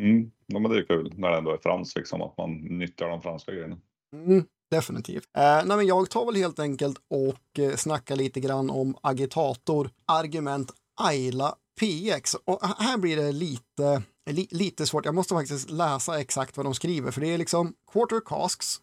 Mm. 0.00 0.30
Ja, 0.46 0.58
men 0.58 0.70
det 0.70 0.78
är 0.78 0.82
kul 0.86 1.12
när 1.16 1.30
det 1.30 1.38
ändå 1.38 1.50
är 1.52 1.58
franskt 1.58 1.96
liksom. 1.96 2.22
Att 2.22 2.38
man 2.38 2.52
nyttjar 2.78 3.08
de 3.08 3.22
franska 3.22 3.52
grejerna. 3.52 3.76
Mm, 4.14 4.44
definitivt. 4.70 5.24
Eh, 5.36 5.42
nej, 5.64 5.76
men 5.76 5.86
jag 5.86 6.10
tar 6.10 6.26
väl 6.26 6.36
helt 6.36 6.58
enkelt 6.58 6.98
och 7.10 7.58
eh, 7.58 7.76
snackar 7.76 8.16
lite 8.16 8.40
grann 8.40 8.70
om 8.70 8.96
agitator, 9.00 9.90
argument 10.06 10.72
Ayla 11.00 11.54
PX. 11.80 12.34
Och 12.34 12.66
här 12.78 12.98
blir 12.98 13.16
det 13.16 13.32
lite, 13.32 14.02
li, 14.30 14.48
lite 14.50 14.86
svårt. 14.86 15.04
Jag 15.04 15.14
måste 15.14 15.34
faktiskt 15.34 15.70
läsa 15.70 16.20
exakt 16.20 16.56
vad 16.56 16.66
de 16.66 16.74
skriver, 16.74 17.10
för 17.10 17.20
det 17.20 17.34
är 17.34 17.38
liksom 17.38 17.74
quarter 17.92 18.20
casks. 18.26 18.80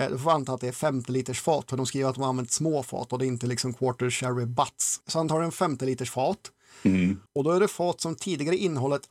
Eh, 0.00 0.10
Du 0.10 0.18
får 0.18 0.30
anta 0.30 0.52
att 0.52 0.60
det 0.60 0.68
är 0.68 0.72
50 0.72 1.12
liters 1.12 1.40
fat, 1.40 1.70
för 1.70 1.76
de 1.76 1.86
skriver 1.86 2.08
att 2.08 2.14
de 2.14 2.20
har 2.22 2.28
använt 2.28 2.52
små 2.52 2.82
fat 2.82 3.12
och 3.12 3.18
det 3.18 3.24
är 3.24 3.28
inte 3.28 3.46
liksom 3.46 3.74
quarter 3.74 4.10
sherry 4.10 4.46
butts. 4.46 5.00
Så 5.06 5.18
han 5.18 5.28
tar 5.28 5.40
en 5.42 5.52
50 5.52 5.86
liters 5.86 6.10
fat. 6.10 6.38
Mm. 6.84 7.20
Och 7.34 7.44
då 7.44 7.50
är 7.50 7.60
det 7.60 7.68
fat 7.68 8.00
som 8.00 8.14
tidigare 8.14 8.56
innehållit 8.56 9.08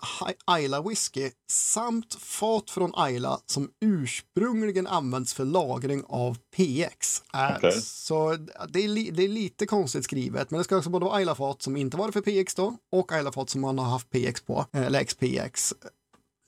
Islay 0.60 0.82
whisky 0.90 1.32
samt 1.52 2.14
fat 2.14 2.70
från 2.70 2.94
Isla 3.10 3.40
som 3.46 3.70
ursprungligen 3.86 4.88
använts 4.88 5.34
för 5.34 5.46
lagring 5.46 6.04
av 6.08 6.38
PX. 6.56 7.24
Äh, 7.34 7.56
Okej. 7.58 7.82
Så 7.82 8.36
det 8.70 8.80
är, 8.86 9.12
det 9.12 9.24
är 9.24 9.28
lite 9.28 9.66
konstigt 9.66 10.04
skrivet, 10.04 10.52
men 10.52 10.58
det 10.58 10.64
ska 10.64 10.78
också 10.78 10.90
både 10.90 11.06
vara 11.06 11.22
Isla-fat 11.22 11.62
som 11.62 11.78
inte 11.78 11.98
varit 11.98 12.14
för 12.14 12.22
PX 12.22 12.56
då 12.56 12.78
och 12.92 13.12
Isla-fat 13.12 13.50
som 13.50 13.62
man 13.62 13.78
har 13.80 13.86
haft 13.86 14.10
PX 14.10 14.42
på, 14.42 14.66
eh, 14.74 14.82
eller 14.82 15.04
XPX. 15.04 15.74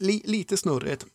Li- 0.03 0.23
lite 0.25 0.57
snurrigt. 0.57 1.05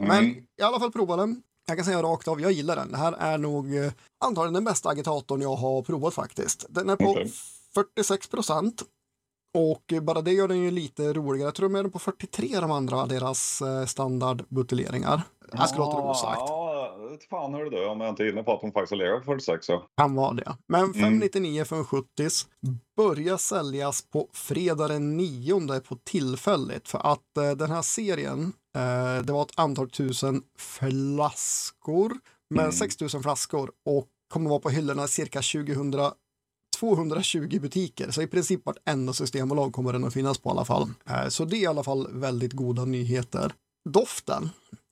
Men 0.00 0.24
Mm. 0.24 0.44
i 0.60 0.62
alla 0.62 0.80
fall 0.80 0.92
prova 0.92 1.16
den. 1.16 1.42
Jag 1.66 1.76
kan 1.76 1.84
säga 1.84 2.02
rakt 2.02 2.28
av, 2.28 2.40
jag 2.40 2.52
gillar 2.52 2.76
den. 2.76 2.92
Det 2.92 2.98
här 2.98 3.12
är 3.12 3.38
nog 3.38 3.76
eh, 3.76 3.92
antagligen 4.24 4.54
den 4.54 4.64
bästa 4.64 4.88
agitatorn 4.88 5.40
jag 5.40 5.56
har 5.56 5.82
provat 5.82 6.14
faktiskt. 6.14 6.66
Den 6.68 6.90
är 6.90 6.96
på 6.96 7.10
Okej. 7.10 7.32
46 7.74 8.28
procent. 8.28 8.82
Och 9.58 10.02
bara 10.02 10.22
det 10.22 10.32
gör 10.32 10.48
den 10.48 10.58
ju 10.58 10.70
lite 10.70 11.12
roligare. 11.12 11.46
Jag 11.46 11.54
tror 11.54 11.68
de 11.68 11.74
är 11.78 11.88
på 11.88 11.98
43 11.98 12.60
de 12.60 12.70
andra, 12.70 13.06
deras 13.06 13.62
eh, 13.62 13.86
standardbuteljeringar. 13.86 15.22
Jag 15.52 15.68
ska 15.68 15.78
låta 15.78 15.96
det 15.96 16.02
osagt. 16.02 16.40
Ja, 16.40 16.96
fan 17.30 17.54
hör 17.54 17.64
du. 17.64 17.86
Om 17.86 18.00
jag 18.00 18.08
inte 18.10 18.22
är 18.22 18.32
inne 18.32 18.42
på 18.42 18.52
att 18.54 18.60
de 18.60 18.72
faktiskt 18.72 18.90
har 18.90 18.96
legat 18.98 19.18
på 19.18 19.24
46 19.24 19.66
så. 19.66 19.82
Kan 19.96 20.14
vara 20.14 20.34
det. 20.34 20.56
Men 20.68 20.80
Mm. 20.80 20.94
599 20.94 21.64
för 21.64 21.76
en 21.76 21.84
70 21.84 22.06
börjar 22.96 23.36
säljas 23.36 24.02
på 24.02 24.28
fredag 24.32 24.88
den 24.88 25.16
9 25.16 25.80
på 25.88 25.96
tillfälligt 26.04 26.88
för 26.88 26.98
att 26.98 27.36
eh, 27.36 27.50
den 27.50 27.70
här 27.70 27.82
serien, 27.82 28.52
eh, 28.76 29.22
det 29.24 29.32
var 29.32 29.42
ett 29.42 29.52
antal 29.58 29.90
tusen 29.90 30.42
flaskor, 30.58 32.12
men 32.50 32.60
Mm. 32.64 32.72
6000 32.72 33.22
flaskor 33.22 33.70
och 33.86 34.06
kommer 34.32 34.50
vara 34.50 34.60
på 34.60 34.70
hyllorna 34.70 35.08
cirka 35.08 35.42
2000 35.42 35.94
220 36.80 37.60
butiker, 37.60 38.10
så 38.10 38.22
i 38.22 38.26
princip 38.26 38.66
vartenda 38.66 39.12
systembolag 39.12 39.72
kommer 39.72 39.92
den 39.92 40.04
att 40.04 40.12
finnas 40.12 40.38
på 40.38 40.48
i 40.48 40.52
alla 40.52 40.64
fall. 40.64 40.90
Eh, 41.10 41.28
Så 41.28 41.44
det 41.44 41.56
är 41.56 41.60
i 41.60 41.66
alla 41.66 41.84
fall 41.84 42.08
väldigt 42.12 42.52
goda 42.52 42.84
nyheter. 42.84 43.52
Doften, 43.88 44.50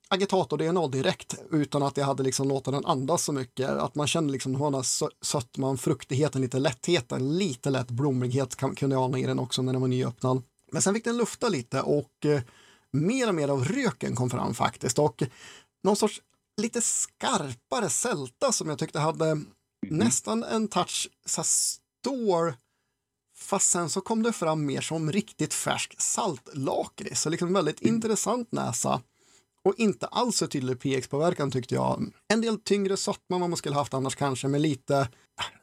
agitator-DNA 0.09 0.87
direkt 0.89 1.35
utan 1.51 1.83
att 1.83 1.97
jag 1.97 2.05
hade 2.07 2.23
liksom 2.23 2.49
låtit 2.49 2.73
den 2.75 2.85
andas 2.87 3.25
så 3.25 3.33
mycket. 3.33 3.71
Att 3.71 3.95
man 3.95 4.07
kände 4.07 4.33
liksom 4.33 4.53
den 4.53 4.63
här 4.63 4.71
sö- 4.71 5.11
sötman, 5.23 5.79
fruktigheten, 5.79 6.43
lite 6.43 6.59
lättheten, 6.59 7.39
lite 7.39 7.71
lätt 7.71 7.91
blommighet 7.91 8.57
kan, 8.57 8.75
kunde 8.75 8.97
jag 8.97 9.03
ana 9.03 9.19
i 9.19 9.23
den 9.27 9.39
också 9.39 9.63
när 9.63 9.73
den 9.73 9.81
var 9.81 9.89
nyöppnad. 9.89 10.43
Men 10.73 10.83
sen 10.83 10.95
fick 10.95 11.05
den 11.05 11.17
lufta 11.17 11.49
lite 11.49 11.81
och 11.83 12.27
eh, 12.27 12.41
mer 12.93 13.29
och 13.29 13.35
mer 13.35 13.49
av 13.49 13.65
röken 13.65 14.17
kom 14.17 14.31
fram 14.31 14.55
faktiskt 14.55 14.99
och 14.99 15.23
någon 15.83 15.97
sorts 15.97 16.21
lite 16.61 16.81
skarpare 16.81 17.89
sälta 17.91 18.53
som 18.53 18.69
jag 18.69 18.79
tyckte 18.79 18.99
hade 18.99 19.41
nästan 19.87 20.45
en 20.45 20.69
touch 20.69 21.09
så 21.27 21.43
stor 21.45 22.55
fast 23.37 23.71
sen 23.71 23.91
så 23.91 24.01
kom 24.01 24.23
det 24.23 24.33
fram 24.33 24.67
mer 24.67 24.81
som 24.81 25.13
riktigt 25.13 25.55
färsk 25.55 25.95
saltlakrits. 25.99 27.21
Så 27.21 27.31
liksom 27.31 27.53
väldigt 27.53 27.81
intressant 27.81 28.53
näsa. 28.53 29.03
Och 29.65 29.75
inte 29.77 30.07
alls 30.07 30.37
så 30.37 30.47
tydlig 30.47 30.81
PX-påverkan 30.81 31.51
tyckte 31.51 31.75
jag. 31.75 32.13
En 32.29 32.41
del 32.41 32.61
tyngre 32.61 32.97
sötma 32.97 33.39
man 33.39 33.57
skulle 33.57 33.75
haft 33.75 33.95
annars 33.95 34.15
kanske, 34.17 34.49
med 34.49 34.61
lite, 34.61 35.09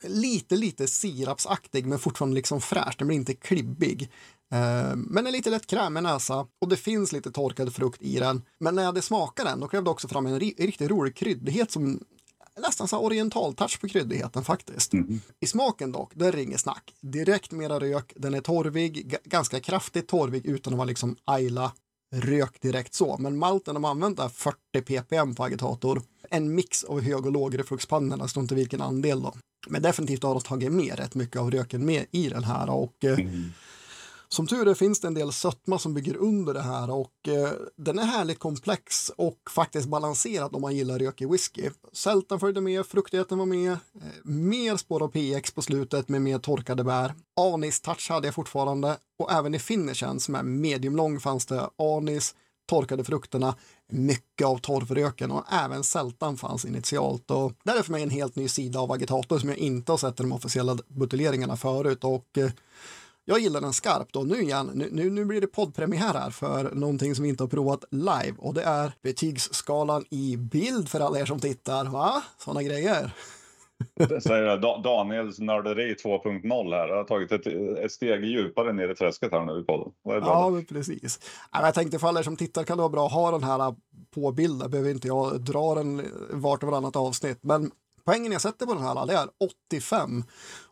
lite, 0.03 0.55
lite 0.55 0.87
sirapsaktig 0.87 1.85
men 1.85 1.99
fortfarande 1.99 2.35
liksom 2.35 2.61
fräsch. 2.61 2.95
Den 2.97 3.07
blir 3.07 3.17
inte 3.17 3.33
klibbig. 3.33 4.11
Eh, 4.53 4.95
men 4.95 5.27
en 5.27 5.33
lite 5.33 5.49
lätt 5.49 5.67
krämig 5.67 6.03
näsa 6.03 6.47
och 6.61 6.69
det 6.69 6.77
finns 6.77 7.11
lite 7.11 7.31
torkad 7.31 7.75
frukt 7.75 8.01
i 8.01 8.19
den. 8.19 8.41
Men 8.59 8.75
när 8.75 8.81
jag 8.81 8.87
hade 8.87 9.01
smakat 9.01 9.45
den, 9.45 9.59
då 9.59 9.67
krävde 9.67 9.89
också 9.89 10.07
fram 10.07 10.25
en 10.25 10.39
riktigt 10.39 10.89
rolig 10.89 11.15
kryddighet 11.15 11.71
som 11.71 11.99
nästan 12.61 12.87
så 12.87 12.99
oriental 12.99 13.53
touch 13.53 13.81
på 13.81 13.87
kryddigheten 13.87 14.43
faktiskt. 14.43 14.93
Mm. 14.93 15.21
I 15.39 15.47
smaken 15.47 15.91
dock, 15.91 16.11
det 16.15 16.31
ringer 16.31 16.57
snack. 16.57 16.93
Direkt 17.01 17.51
mera 17.51 17.79
rök, 17.79 18.13
den 18.15 18.33
är 18.33 18.41
torvig, 18.41 19.15
ganska 19.23 19.59
kraftigt 19.59 20.07
torvig 20.07 20.45
utan 20.45 20.73
att 20.73 20.77
vara 20.77 20.87
liksom 20.87 21.15
Ayla 21.25 21.71
rök 22.11 22.61
direkt 22.61 22.93
så. 22.93 23.17
Men 23.17 23.37
malten 23.37 23.73
de 23.73 23.85
använt 23.85 24.19
är 24.19 24.29
40 24.29 24.57
ppm 24.81 25.35
på 25.35 25.43
agitator. 25.43 26.01
En 26.29 26.55
mix 26.55 26.83
av 26.83 27.01
hög 27.01 27.25
och 27.25 27.31
låg 27.31 27.59
refluxpannorna, 27.59 28.27
står 28.27 28.41
inte 28.41 28.55
vilken 28.55 28.81
andel 28.81 29.21
då. 29.21 29.33
Men 29.67 29.81
definitivt 29.81 30.23
har 30.23 30.33
de 30.33 30.41
tagit 30.41 30.71
med 30.71 30.99
rätt 30.99 31.15
mycket 31.15 31.41
av 31.41 31.51
röken 31.51 31.85
med 31.85 32.05
i 32.11 32.29
den 32.29 32.43
här 32.43 32.69
och 32.69 33.03
eh, 33.03 33.19
mm. 33.19 33.53
Som 34.29 34.47
tur 34.47 34.67
är 34.67 34.73
finns 34.73 34.99
det 34.99 35.07
en 35.07 35.13
del 35.13 35.31
sötma 35.31 35.79
som 35.79 35.93
bygger 35.93 36.15
under 36.17 36.53
det 36.53 36.61
här 36.61 36.89
och 36.89 37.27
eh, 37.27 37.51
den 37.75 37.99
är 37.99 38.03
härligt 38.03 38.39
komplex 38.39 39.11
och 39.17 39.37
faktiskt 39.49 39.87
balanserad 39.87 40.55
om 40.55 40.61
man 40.61 40.75
gillar 40.75 40.99
rökig 40.99 41.31
whisky. 41.31 41.69
Sältan 41.93 42.39
följde 42.39 42.61
med, 42.61 42.85
fruktigheten 42.85 43.37
var 43.37 43.45
med, 43.45 43.71
eh, 43.71 43.77
mer 44.23 44.77
spår 44.77 45.03
av 45.03 45.07
PX 45.07 45.51
på 45.51 45.61
slutet 45.61 46.09
med 46.09 46.21
mer 46.21 46.39
torkade 46.39 46.83
bär. 46.83 47.13
Anis-touch 47.39 48.09
hade 48.09 48.27
jag 48.27 48.35
fortfarande 48.35 48.97
och 49.19 49.31
även 49.31 49.55
i 49.55 49.59
finishen 49.59 50.19
som 50.19 50.35
är 50.35 50.43
mediumlång 50.43 51.19
fanns 51.19 51.45
det 51.45 51.69
anis, 51.77 52.35
torkade 52.67 53.03
frukterna, 53.03 53.55
mycket 53.91 54.47
av 54.47 54.57
torvröken 54.57 55.31
och 55.31 55.43
även 55.51 55.83
sältan 55.83 56.37
fanns 56.37 56.65
initialt. 56.65 57.31
Och 57.31 57.53
det 57.63 57.71
är 57.71 57.83
för 57.83 57.91
mig 57.91 58.03
en 58.03 58.09
helt 58.09 58.35
ny 58.35 58.47
sida 58.47 58.79
av 58.79 58.91
agitator 58.91 59.39
som 59.39 59.49
jag 59.49 59.57
inte 59.57 59.91
har 59.91 59.97
sett 59.97 60.19
i 60.19 60.23
de 60.23 60.31
officiella 60.31 60.77
buteljeringarna 60.87 61.57
förut. 61.57 62.03
Och 62.03 62.37
eh, 62.37 62.51
jag 63.29 63.39
gillar 63.39 63.61
den 63.61 63.73
skarpt 63.73 64.15
och 64.15 64.27
nu 64.27 64.41
igen, 64.41 64.71
nu, 64.91 65.09
nu, 65.09 65.25
blir 65.25 65.41
det 65.41 65.47
poddpremiär 65.47 66.13
här 66.13 66.29
för 66.29 66.71
någonting 66.71 67.15
som 67.15 67.23
vi 67.23 67.29
inte 67.29 67.43
har 67.43 67.47
provat 67.47 67.83
live 67.91 68.35
och 68.37 68.53
det 68.53 68.63
är 68.63 68.91
betygsskalan 69.01 70.05
i 70.09 70.37
bild 70.37 70.89
för 70.89 70.99
alla 70.99 71.19
er 71.19 71.25
som 71.25 71.39
tittar. 71.39 71.85
Va? 71.85 72.23
Sådana 72.37 72.63
grejer. 72.63 73.11
Det 73.95 74.21
säger 74.21 74.83
Daniels 74.83 75.39
nörderi 75.39 75.93
2.0 75.93 76.75
här. 76.75 76.87
Jag 76.87 76.95
har 76.95 77.03
tagit 77.03 77.31
ett, 77.31 77.47
ett 77.77 77.91
steg 77.91 78.23
djupare 78.23 78.73
ner 78.73 78.89
i 78.89 78.95
träsket 78.95 79.31
här 79.31 79.45
nu 79.45 79.59
i 79.59 79.63
podden. 79.63 79.91
Ja, 80.03 80.61
precis. 80.69 81.19
Jag 81.51 81.73
tänkte 81.73 81.99
för 81.99 82.07
alla 82.07 82.19
er 82.19 82.23
som 82.23 82.35
tittar 82.35 82.63
kan 82.63 82.77
det 82.77 82.81
vara 82.81 82.89
bra 82.89 83.05
att 83.05 83.13
ha 83.13 83.31
den 83.31 83.43
här 83.43 83.75
på 84.15 84.31
bild. 84.31 84.69
behöver 84.69 84.91
inte 84.91 85.07
jag 85.07 85.41
dra 85.41 85.75
den 85.75 86.05
vart 86.29 86.63
och 86.63 86.69
varannat 86.69 86.95
avsnitt. 86.95 87.39
Men 87.41 87.71
poängen 88.05 88.31
jag 88.31 88.41
sätter 88.41 88.65
på 88.65 88.73
den 88.73 88.83
här 88.83 89.05
det 89.05 89.13
är 89.13 89.27
85. 89.69 90.23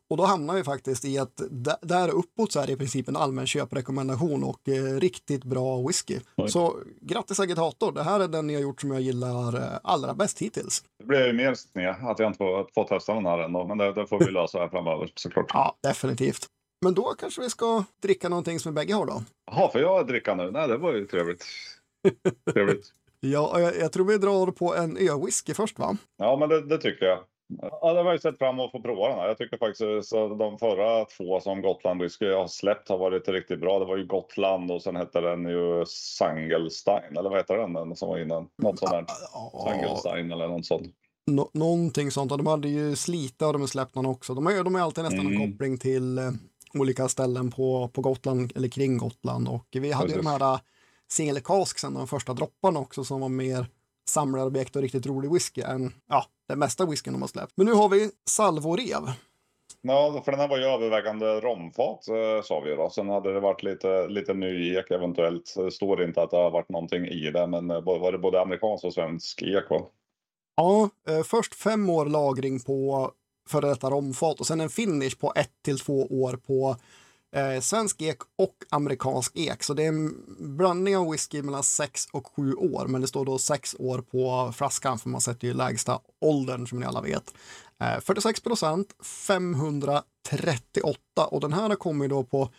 Och 0.09 0.17
då 0.17 0.23
hamnar 0.23 0.55
vi 0.55 0.63
faktiskt 0.63 1.05
i 1.05 1.17
att 1.17 1.41
där 1.81 2.09
uppåt 2.09 2.51
så 2.51 2.59
är 2.59 2.67
det 2.67 2.73
i 2.73 2.77
princip 2.77 3.07
en 3.07 3.15
allmän 3.15 3.47
köprekommendation 3.47 4.43
och 4.43 4.69
eh, 4.69 4.99
riktigt 4.99 5.43
bra 5.43 5.87
whisky. 5.87 6.19
Oj. 6.37 6.49
Så 6.49 6.75
grattis 7.01 7.39
agitator, 7.39 7.91
det 7.91 8.03
här 8.03 8.19
är 8.19 8.27
den 8.27 8.47
ni 8.47 8.53
har 8.53 8.61
gjort 8.61 8.81
som 8.81 8.91
jag 8.91 9.01
gillar 9.01 9.55
eh, 9.55 9.79
allra 9.83 10.13
bäst 10.13 10.41
hittills. 10.41 10.83
Det 10.99 11.05
blir 11.05 11.27
ju 11.27 11.33
mer 11.33 11.53
sned 11.53 11.95
att 12.01 12.19
jag 12.19 12.29
inte 12.29 12.37
får, 12.37 12.67
får 12.73 12.83
testa 12.83 13.13
den 13.13 13.25
här 13.25 13.39
ändå, 13.39 13.67
men 13.67 13.77
det, 13.77 13.93
det 13.93 14.07
får 14.07 14.19
vi 14.19 14.25
lösa 14.31 14.59
här 14.59 14.67
framöver 14.67 15.11
såklart. 15.15 15.51
Ja, 15.53 15.75
definitivt. 15.83 16.45
Men 16.85 16.93
då 16.93 17.03
kanske 17.03 17.41
vi 17.41 17.49
ska 17.49 17.83
dricka 18.01 18.29
någonting 18.29 18.59
som 18.59 18.71
vi 18.71 18.75
bägge 18.75 18.93
har 18.93 19.05
då? 19.05 19.23
Jaha, 19.51 19.71
för 19.71 19.79
jag 19.79 20.07
dricka 20.07 20.35
nu? 20.35 20.51
Nej, 20.51 20.67
det 20.67 20.77
var 20.77 20.93
ju 20.93 21.05
trevligt. 21.05 21.45
trevligt. 22.53 22.91
Ja, 23.19 23.59
jag, 23.59 23.77
jag, 23.77 23.91
tror 23.91 24.05
vi 24.05 24.17
drar 24.17 24.51
på 24.51 24.75
en 24.75 24.97
ö-whisky 24.97 25.53
först 25.53 25.79
va? 25.79 25.97
Ja, 26.17 26.37
men 26.37 26.49
det, 26.49 26.61
det 26.61 26.77
tycker 26.77 27.05
jag. 27.05 27.19
Ja, 27.47 27.93
det 27.93 28.03
har 28.03 28.11
jag 28.11 28.21
sett 28.21 28.37
fram 28.37 28.55
emot 28.55 28.65
att 28.65 28.71
få 28.71 28.81
prova 28.81 29.09
den 29.09 29.19
här. 29.19 29.27
Jag 29.27 29.37
tycker 29.37 29.57
faktiskt 29.57 30.13
att 30.13 30.39
de 30.39 30.57
förra 30.57 31.05
två 31.05 31.39
som 31.39 31.61
Gotland 31.61 32.01
Whisky 32.01 32.31
har 32.31 32.47
släppt 32.47 32.89
har 32.89 32.97
varit 32.97 33.27
riktigt 33.27 33.59
bra. 33.59 33.79
Det 33.79 33.85
var 33.85 33.97
ju 33.97 34.05
Gotland 34.05 34.71
och 34.71 34.81
sen 34.81 34.95
hette 34.95 35.21
den 35.21 35.45
ju 35.45 35.85
Sangelstein, 35.87 37.17
eller 37.17 37.29
vad 37.29 37.39
heter 37.39 37.57
den, 37.57 37.73
den 37.73 37.95
som 37.95 38.09
var 38.09 38.19
innan? 38.19 38.49
Något 38.57 38.79
sånt 38.79 38.91
där. 38.91 39.05
Sangelstein 39.63 40.31
eller 40.31 40.47
något 40.47 40.65
sånt. 40.65 40.95
Nå 41.27 41.49
någonting 41.53 42.11
sånt. 42.11 42.29
De 42.29 42.47
hade 42.47 42.67
ju 42.67 42.95
Slita 42.95 43.47
och 43.47 43.53
de 43.53 43.61
har 43.61 43.67
släppt 43.67 43.95
någon 43.95 44.05
också. 44.05 44.33
De 44.33 44.45
har, 44.45 44.63
de 44.63 44.75
har 44.75 44.81
alltid 44.81 45.03
nästan 45.03 45.19
mm. 45.19 45.41
en 45.41 45.51
koppling 45.51 45.77
till 45.77 46.17
eh, 46.17 46.31
olika 46.73 47.07
ställen 47.07 47.51
på, 47.51 47.87
på 47.93 48.01
Gotland 48.01 48.53
eller 48.55 48.67
kring 48.67 48.97
Gotland. 48.97 49.47
Och 49.47 49.67
vi 49.71 49.91
hade 49.91 50.07
Precis. 50.07 50.17
ju 50.17 50.21
de 50.21 50.29
här 50.29 50.53
uh, 50.53 50.59
single 51.11 51.39
casksen, 51.39 51.93
de 51.93 52.07
första 52.07 52.33
dropparna 52.33 52.79
också 52.79 53.03
som 53.03 53.21
var 53.21 53.29
mer 53.29 53.67
samlarobjekt 54.09 54.75
och 54.75 54.81
riktigt 54.81 55.05
rolig 55.05 55.31
whisky 55.31 55.61
än 55.61 55.93
ja, 56.09 56.25
den 56.47 56.59
mesta 56.59 56.85
whiskyn 56.85 57.13
de 57.13 57.21
har 57.21 57.29
släppt. 57.29 57.53
Men 57.55 57.65
nu 57.65 57.73
har 57.73 57.89
vi 57.89 58.11
salvorev. 58.29 59.11
Ja, 59.81 60.21
för 60.25 60.31
den 60.31 60.41
här 60.41 60.47
var 60.47 60.57
ju 60.57 60.63
övervägande 60.63 61.25
romfat 61.25 62.07
eh, 62.07 62.43
sa 62.43 62.59
vi 62.59 62.75
då. 62.75 62.89
Sen 62.89 63.09
hade 63.09 63.33
det 63.33 63.39
varit 63.39 63.63
lite, 63.63 64.07
lite 64.07 64.33
ny 64.33 64.75
ek 64.75 64.91
eventuellt. 64.91 65.53
Det 65.55 65.71
står 65.71 66.03
inte 66.03 66.21
att 66.21 66.31
det 66.31 66.37
har 66.37 66.51
varit 66.51 66.69
någonting 66.69 67.05
i 67.05 67.31
det, 67.31 67.47
men 67.47 67.71
eh, 67.71 67.81
var 67.81 68.11
det 68.11 68.17
både 68.17 68.41
amerikansk 68.41 68.85
och 68.85 68.93
svensk 68.93 69.41
ek 69.41 69.69
va? 69.69 69.81
Ja, 70.55 70.89
eh, 71.09 71.23
först 71.23 71.55
fem 71.55 71.89
år 71.89 72.05
lagring 72.05 72.59
på 72.59 73.11
före 73.49 73.67
detta 73.67 73.89
romfat 73.89 74.39
och 74.39 74.47
sen 74.47 74.61
en 74.61 74.69
finish 74.69 75.19
på 75.19 75.33
ett 75.35 75.51
till 75.63 75.79
två 75.79 76.07
år 76.09 76.33
på 76.47 76.75
eh, 77.35 77.59
svensk 77.61 78.01
ek 78.01 78.17
och 78.37 78.55
amerikansk 78.69 79.31
ek. 79.35 79.63
Så 79.63 79.73
det 79.73 79.83
är 79.83 79.87
en 79.87 80.15
blandning 80.57 80.97
av 80.97 81.11
whisky 81.11 81.41
mellan 81.41 81.63
6 81.63 82.07
och 82.11 82.27
7 82.35 82.53
år, 82.53 82.87
men 82.87 83.01
det 83.01 83.07
står 83.07 83.25
då 83.25 83.37
6 83.37 83.75
år 83.79 84.01
på 84.01 84.53
flaskan 84.55 84.99
för 84.99 85.09
man 85.09 85.21
sätter 85.21 85.47
ju 85.47 85.53
lägsta 85.53 85.99
åldern 86.21 86.67
som 86.67 86.79
ni 86.79 86.85
alla 86.85 87.01
vet. 87.01 87.33
Eh, 87.81 87.99
46 87.99 88.39
procent, 88.39 88.95
538 89.03 90.99
och 91.31 91.41
den 91.41 91.53
här 91.53 91.75
kommer 91.75 92.07
då 92.07 92.23
på 92.23 92.49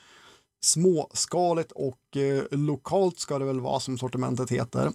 småskaligt 0.65 1.73
och 1.73 2.17
eh, 2.17 2.45
lokalt 2.51 3.19
ska 3.19 3.39
det 3.39 3.45
väl 3.45 3.61
vara 3.61 3.81
som 3.81 3.99
sortimentet 3.99 4.51
heter. 4.51 4.93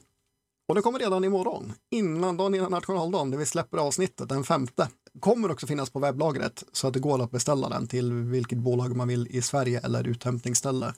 Och 0.69 0.75
det 0.75 0.81
kommer 0.81 0.99
redan 0.99 1.23
imorgon, 1.23 1.73
innan 1.91 2.37
dagen 2.37 2.55
innan 2.55 2.71
nationaldagen, 2.71 3.31
där 3.31 3.37
vi 3.37 3.45
släpper 3.45 3.77
avsnittet 3.77 4.29
den 4.29 4.43
femte 4.43 4.87
kommer 5.19 5.51
också 5.51 5.67
finnas 5.67 5.89
på 5.89 5.99
webblagret 5.99 6.63
så 6.71 6.87
att 6.87 6.93
det 6.93 6.99
går 6.99 7.23
att 7.23 7.31
beställa 7.31 7.69
den 7.69 7.87
till 7.87 8.13
vilket 8.13 8.57
bolag 8.57 8.95
man 8.95 9.07
vill 9.07 9.27
i 9.27 9.41
Sverige 9.41 9.79
eller 9.83 10.07
uthämtningsställe. 10.07 10.93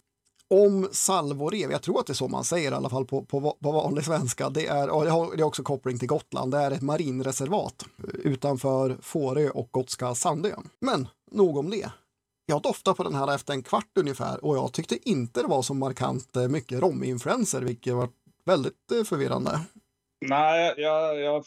Om 0.50 0.90
salvorev, 0.92 1.72
jag 1.72 1.82
tror 1.82 2.00
att 2.00 2.08
det 2.08 2.14
är 2.14 2.16
så 2.16 2.28
man 2.28 2.44
säger 2.44 2.72
i 2.72 2.76
alla 2.76 2.90
fall 2.90 3.06
på, 3.06 3.26
på, 3.26 3.58
på 3.62 3.72
vanlig 3.72 4.06
svenska, 4.06 4.50
det 4.50 4.68
är, 4.68 4.90
och 4.90 5.04
det 5.04 5.12
har, 5.12 5.36
det 5.36 5.42
är 5.42 5.46
också 5.46 5.64
koppling 5.64 6.00
till 6.00 6.08
Gotland, 6.08 6.52
det 6.52 6.58
är 6.58 6.72
ett 6.72 6.82
marinreservat 6.82 7.86
utanför 8.14 8.98
Fårö 9.02 9.50
och 9.50 9.68
Gotska 9.72 10.16
Sandön. 10.16 10.70
Men 10.82 11.08
nog 11.32 11.58
om 11.58 11.70
det. 11.70 11.92
Jag 12.46 12.62
doftade 12.62 12.98
på 12.98 13.04
den 13.04 13.16
här 13.16 13.36
efter 13.36 13.54
en 13.54 13.64
kvart 13.64 13.98
ungefär 14.00 14.46
och 14.46 14.58
jag 14.58 14.74
tyckte 14.74 15.10
inte 15.10 15.42
det 15.42 15.48
var 15.48 15.62
så 15.62 15.74
markant 15.74 16.36
eh, 16.36 16.48
mycket 16.48 16.82
rominfluenser, 16.82 17.62
vilket 17.62 17.96
var 17.96 18.10
väldigt 18.46 18.92
eh, 18.92 19.04
förvirrande. 19.04 19.52
Nej, 20.26 20.74
jag, 20.78 21.20
jag, 21.22 21.44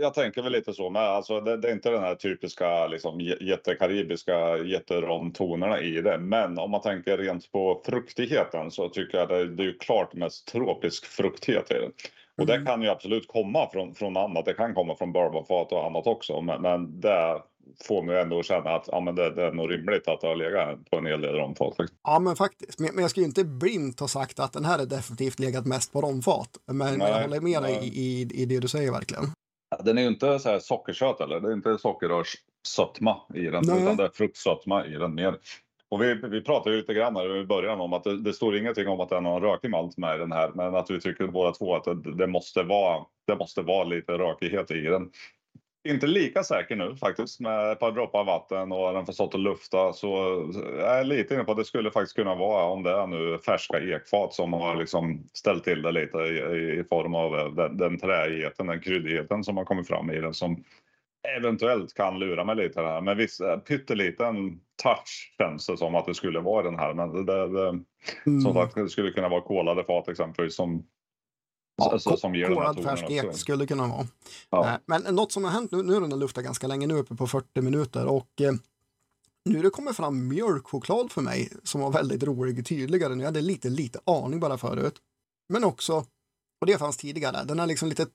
jag, 0.00 0.14
tänker 0.14 0.42
väl 0.42 0.52
lite 0.52 0.72
så 0.72 0.90
med. 0.90 1.02
Alltså, 1.02 1.40
det, 1.40 1.56
det 1.56 1.68
är 1.68 1.72
inte 1.72 1.90
den 1.90 2.02
här 2.02 2.14
typiska 2.14 2.86
liksom, 2.86 3.20
jättekaribiska 3.20 4.56
jätteromtonerna 4.58 5.80
i 5.80 6.00
det. 6.00 6.18
Men 6.18 6.58
om 6.58 6.70
man 6.70 6.80
tänker 6.80 7.18
rent 7.18 7.52
på 7.52 7.82
fruktigheten 7.86 8.70
så 8.70 8.88
tycker 8.88 9.18
jag 9.18 9.28
det, 9.28 9.54
det 9.54 9.62
är 9.62 9.66
ju 9.66 9.78
klart 9.78 10.14
mest 10.14 10.48
tropisk 10.48 11.06
fruktighet 11.06 11.70
i 11.70 11.74
den. 11.74 11.92
Och 12.40 12.46
det 12.46 12.54
mm. 12.54 12.66
kan 12.66 12.82
ju 12.82 12.88
absolut 12.88 13.28
komma 13.28 13.70
från, 13.72 13.94
från 13.94 14.16
annat. 14.16 14.44
Det 14.44 14.54
kan 14.54 14.74
komma 14.74 14.96
från 14.96 15.12
bourbonfat 15.12 15.72
och 15.72 15.86
annat 15.86 16.06
också. 16.06 16.40
Men, 16.40 16.62
men 16.62 17.00
det 17.00 17.42
får 17.84 18.02
mig 18.02 18.20
ändå 18.20 18.42
känna 18.42 18.70
att 18.70 18.88
ja, 18.92 19.00
men 19.00 19.14
det, 19.14 19.34
det 19.34 19.42
är 19.42 19.52
nog 19.52 19.72
rimligt 19.72 20.08
att 20.08 20.20
det 20.20 20.26
har 20.26 20.36
legat 20.36 20.90
på 20.90 20.96
en 20.96 21.06
hel 21.06 21.20
del 21.20 21.34
romfat. 21.34 21.74
Ja, 22.04 22.18
men 22.18 22.36
faktiskt. 22.36 22.78
Men, 22.78 22.94
men 22.94 23.02
jag 23.02 23.10
ska 23.10 23.20
ju 23.20 23.26
inte 23.26 23.44
blint 23.44 24.00
ha 24.00 24.08
sagt 24.08 24.40
att 24.40 24.52
den 24.52 24.64
här 24.64 24.78
är 24.78 24.86
definitivt 24.86 25.38
legat 25.38 25.66
mest 25.66 25.92
på 25.92 26.00
romfat. 26.00 26.50
Men 26.66 26.98
nej, 26.98 27.10
jag 27.10 27.22
håller 27.22 27.40
med 27.40 27.62
dig 27.62 27.78
i, 27.82 27.86
i, 27.86 28.42
i 28.42 28.46
det 28.46 28.58
du 28.58 28.68
säger 28.68 28.92
verkligen. 28.92 29.24
Den 29.84 29.98
är 29.98 30.02
ju 30.02 30.08
inte 30.08 30.38
så 30.38 30.48
här 30.48 30.58
sockersöt 30.58 31.20
eller? 31.20 31.40
Det 31.40 31.48
är 31.48 31.52
inte 31.52 31.78
sockerrörssötma 31.78 33.20
i 33.34 33.42
den, 33.42 33.64
nej. 33.66 33.82
utan 33.82 33.96
det 33.96 34.04
är 34.04 34.10
fruktsötma 34.14 34.86
i 34.86 34.92
den 34.92 35.14
mer. 35.14 35.36
Och 35.88 36.02
vi, 36.02 36.14
vi 36.14 36.40
pratade 36.40 36.74
ju 36.74 36.80
lite 36.80 36.94
grann 36.94 37.16
här 37.16 37.36
i 37.36 37.44
början 37.44 37.80
om 37.80 37.92
att 37.92 38.04
det, 38.04 38.22
det 38.22 38.32
står 38.32 38.56
ingenting 38.56 38.88
om 38.88 39.00
att 39.00 39.08
det 39.08 39.16
är 39.16 39.20
någon 39.20 39.42
rökig 39.42 39.70
malt 39.70 39.96
med 39.96 40.16
i 40.16 40.18
den 40.18 40.32
här, 40.32 40.50
men 40.54 40.74
att 40.74 40.90
vi 40.90 41.00
tycker 41.00 41.26
båda 41.26 41.52
två 41.52 41.76
att 41.76 41.84
det, 41.84 42.16
det, 42.16 42.26
måste 42.26 42.62
vara, 42.62 43.04
det 43.26 43.36
måste 43.36 43.62
vara 43.62 43.84
lite 43.84 44.12
rökighet 44.12 44.70
i 44.70 44.80
den. 44.80 45.10
Inte 45.88 46.06
lika 46.06 46.42
säker 46.42 46.76
nu 46.76 46.96
faktiskt 46.96 47.40
med 47.40 47.72
ett 47.72 47.80
par 47.80 47.92
droppar 47.92 48.24
vatten 48.24 48.72
och 48.72 48.92
den 48.94 49.06
får 49.06 49.12
stått 49.12 49.34
och 49.34 49.40
lufta 49.40 49.92
så 49.92 50.08
jag 50.78 50.98
är 50.98 51.04
lite 51.04 51.34
inne 51.34 51.44
på 51.44 51.52
att 51.52 51.58
det 51.58 51.64
skulle 51.64 51.90
faktiskt 51.90 52.16
kunna 52.16 52.34
vara 52.34 52.64
om 52.64 52.82
det 52.82 52.90
är 52.90 53.06
nu 53.06 53.38
färska 53.38 53.80
ekfat 53.80 54.34
som 54.34 54.52
har 54.52 54.76
liksom 54.76 55.24
ställt 55.32 55.64
till 55.64 55.82
det 55.82 55.92
lite 55.92 56.18
i, 56.18 56.80
i 56.80 56.84
form 56.88 57.14
av 57.14 57.54
den, 57.54 57.76
den 57.76 57.98
träigheten, 57.98 58.66
den 58.66 58.80
kryddigheten 58.80 59.44
som 59.44 59.56
har 59.56 59.64
kommit 59.64 59.88
fram 59.88 60.10
i 60.10 60.20
den 60.20 60.34
som 60.34 60.64
eventuellt 61.38 61.94
kan 61.94 62.18
lura 62.18 62.44
mig 62.44 62.56
lite 62.56 62.80
här. 62.80 63.00
Men 63.00 63.16
visst, 63.16 63.40
pytteliten 63.68 64.60
touch 64.82 65.34
känns 65.38 65.66
det 65.66 65.76
som 65.76 65.94
att 65.94 66.06
det 66.06 66.14
skulle 66.14 66.40
vara 66.40 66.62
den 66.62 66.78
här. 66.78 66.94
Men 66.94 67.26
det, 67.26 67.48
det, 67.48 67.68
mm. 68.26 68.40
som 68.40 68.54
sagt, 68.54 68.74
det 68.74 68.88
skulle 68.88 69.10
kunna 69.10 69.28
vara 69.28 69.40
kolade 69.40 69.84
fat 69.84 70.08
exempelvis 70.08 70.56
som 70.56 70.86
Ja, 71.80 71.98
Så- 71.98 72.16
som 72.16 72.32
här 72.34 72.54
kolad 72.54 72.82
färsk 72.82 73.10
ek 73.10 73.36
skulle 73.36 73.66
kunna 73.66 73.86
vara. 73.86 74.06
Ja. 74.50 74.68
Eh, 74.68 74.78
Men 74.86 75.02
något 75.14 75.32
som 75.32 75.44
har 75.44 75.50
hänt 75.50 75.70
nu, 75.72 75.82
nu 75.82 75.94
har 75.94 76.00
den 76.00 76.18
luftat 76.18 76.44
ganska 76.44 76.66
länge, 76.66 76.86
nu 76.86 76.94
uppe 76.94 77.14
på 77.14 77.26
40 77.26 77.60
minuter 77.62 78.06
och 78.06 78.40
eh, 78.40 78.52
nu 79.44 79.62
det 79.62 79.70
kommit 79.70 79.96
fram 79.96 80.28
mjölkchoklad 80.28 81.12
för 81.12 81.22
mig 81.22 81.52
som 81.64 81.80
var 81.80 81.90
väldigt 81.92 82.22
rolig 82.22 82.66
tydligare. 82.66 83.14
Nu 83.14 83.24
hade 83.24 83.38
jag 83.38 83.44
lite, 83.46 83.68
lite 83.68 83.98
aning 84.06 84.40
bara 84.40 84.58
förut. 84.58 84.94
Men 85.48 85.64
också, 85.64 86.04
och 86.60 86.66
det 86.66 86.78
fanns 86.78 86.96
tidigare, 86.96 87.44
den 87.44 87.58
här 87.60 87.66
liksom 87.66 87.88
lite 87.88 88.06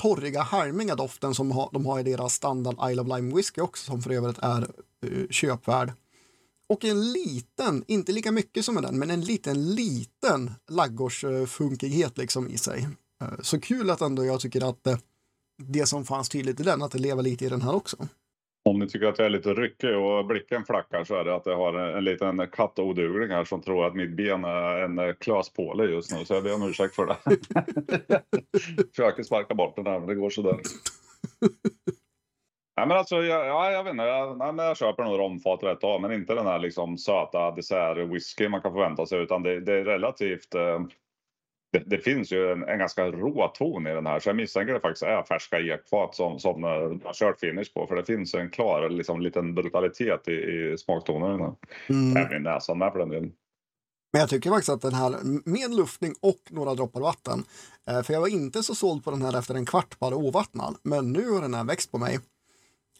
torriga, 0.00 0.42
harmiga 0.42 0.94
doften 0.94 1.34
som 1.34 1.50
ha, 1.50 1.70
de 1.72 1.86
har 1.86 2.00
i 2.00 2.02
deras 2.02 2.34
standard 2.34 2.90
Isle 2.90 3.02
of 3.02 3.08
Lime 3.08 3.34
whisky 3.36 3.60
också, 3.60 3.84
som 3.84 4.02
för 4.02 4.10
övrigt 4.10 4.38
är 4.38 4.70
uh, 5.06 5.28
köpvärd. 5.30 5.92
Och 6.68 6.84
en 6.84 7.12
liten, 7.12 7.84
inte 7.86 8.12
lika 8.12 8.32
mycket 8.32 8.64
som 8.64 8.74
med 8.74 8.82
den, 8.84 8.98
men 8.98 9.10
en 9.10 9.20
liten, 9.20 9.74
liten 9.74 10.50
laggårdsfunkighet 10.70 12.18
liksom 12.18 12.48
i 12.48 12.58
sig. 12.58 12.88
Eh, 13.22 13.38
Så 13.42 13.60
kul 13.60 13.90
att 13.90 14.00
ändå 14.00 14.24
jag 14.24 14.40
tycker 14.40 14.68
att 14.68 14.86
eh, 14.86 14.96
det 15.62 15.86
som 15.86 16.04
fanns 16.04 16.28
tydligt 16.28 16.60
i 16.60 16.62
den, 16.62 16.82
att 16.82 16.92
det 16.92 16.98
lever 16.98 17.22
lite 17.22 17.44
i 17.44 17.48
den 17.48 17.62
här 17.62 17.74
också. 17.74 17.96
Om 18.64 18.78
ni 18.78 18.88
tycker 18.88 19.06
att 19.06 19.18
jag 19.18 19.26
är 19.26 19.30
lite 19.30 19.54
ryckig 19.54 19.96
och 19.96 20.26
blicken 20.26 20.64
flackar 20.64 21.04
så 21.04 21.14
är 21.14 21.24
det 21.24 21.34
att 21.34 21.46
jag 21.46 21.56
har 21.56 21.74
en, 21.74 21.96
en 21.96 22.04
liten 22.04 22.46
kattodugling 22.52 23.30
här 23.30 23.44
som 23.44 23.62
tror 23.62 23.86
att 23.86 23.94
mitt 23.94 24.16
ben 24.16 24.44
är 24.44 24.78
en 24.78 24.98
eh, 24.98 25.14
klöspåle 25.14 25.84
just 25.84 26.12
nu. 26.12 26.24
Så 26.24 26.34
jag 26.34 26.42
ber 26.44 26.54
om 26.54 26.68
ursäkt 26.68 26.94
för 26.94 27.06
det. 27.06 27.16
Försöker 28.94 29.22
sparka 29.22 29.54
bort 29.54 29.76
den 29.76 29.86
här 29.86 29.98
men 29.98 30.08
det 30.08 30.14
går 30.14 30.30
sådär. 30.30 30.58
Nej 32.76 32.86
men 32.86 32.96
alltså, 32.96 33.16
jag, 33.16 33.46
ja, 33.46 33.70
jag 33.70 33.84
vet 33.84 33.90
inte. 33.90 34.04
Jag, 34.04 34.38
nej, 34.38 34.52
men 34.52 34.66
jag 34.66 34.76
köper 34.76 35.04
nog 35.04 35.18
romfat 35.18 35.62
rätt 35.62 35.84
av. 35.84 36.00
Men 36.00 36.12
inte 36.12 36.34
den 36.34 36.46
här 36.46 36.58
liksom 36.58 36.98
söta 36.98 37.50
dessert-whisky 37.50 38.48
man 38.48 38.62
kan 38.62 38.72
förvänta 38.72 39.06
sig. 39.06 39.22
Utan 39.22 39.42
det, 39.42 39.60
det 39.60 39.72
är 39.72 39.84
relativt... 39.84 40.54
Eh, 40.54 40.80
det, 41.72 41.82
det 41.86 41.98
finns 41.98 42.32
ju 42.32 42.52
en, 42.52 42.62
en 42.62 42.78
ganska 42.78 43.06
rå 43.06 43.48
ton 43.48 43.86
i 43.86 43.94
den 43.94 44.06
här. 44.06 44.20
Så 44.20 44.28
jag 44.28 44.36
misstänker 44.36 44.74
det 44.74 44.80
faktiskt 44.80 45.02
är 45.02 45.22
färska 45.22 45.60
ekfat 45.60 46.14
som, 46.14 46.38
som 46.38 46.64
eh, 46.64 46.70
har 47.06 47.14
kört 47.14 47.40
finish 47.40 47.72
på. 47.74 47.86
För 47.86 47.96
det 47.96 48.04
finns 48.04 48.34
en 48.34 48.50
klar 48.50 48.88
liksom, 48.88 49.20
liten 49.20 49.54
brutalitet 49.54 50.28
i, 50.28 50.32
i 50.32 50.76
här. 50.88 51.54
Mm. 51.88 52.16
Även 52.16 52.36
i 52.36 52.40
näsan 52.40 52.78
med 52.78 52.92
för 52.92 52.98
den 52.98 53.08
delen. 53.08 53.32
Men 54.12 54.20
jag 54.20 54.30
tycker 54.30 54.50
faktiskt 54.50 54.68
att 54.68 54.82
den 54.82 54.94
här 54.94 55.16
med 55.44 55.74
luftning 55.74 56.14
och 56.20 56.40
några 56.50 56.74
droppar 56.74 57.00
vatten. 57.00 57.44
Eh, 57.90 58.02
för 58.02 58.12
jag 58.12 58.20
var 58.20 58.28
inte 58.28 58.62
så 58.62 58.74
såld 58.74 59.04
på 59.04 59.10
den 59.10 59.22
här 59.22 59.38
efter 59.38 59.54
en 59.54 59.66
kvart 59.66 59.98
bara 59.98 60.16
ovattnad. 60.16 60.76
Men 60.82 61.12
nu 61.12 61.30
har 61.30 61.42
den 61.42 61.54
här 61.54 61.64
växt 61.64 61.92
på 61.92 61.98
mig. 61.98 62.14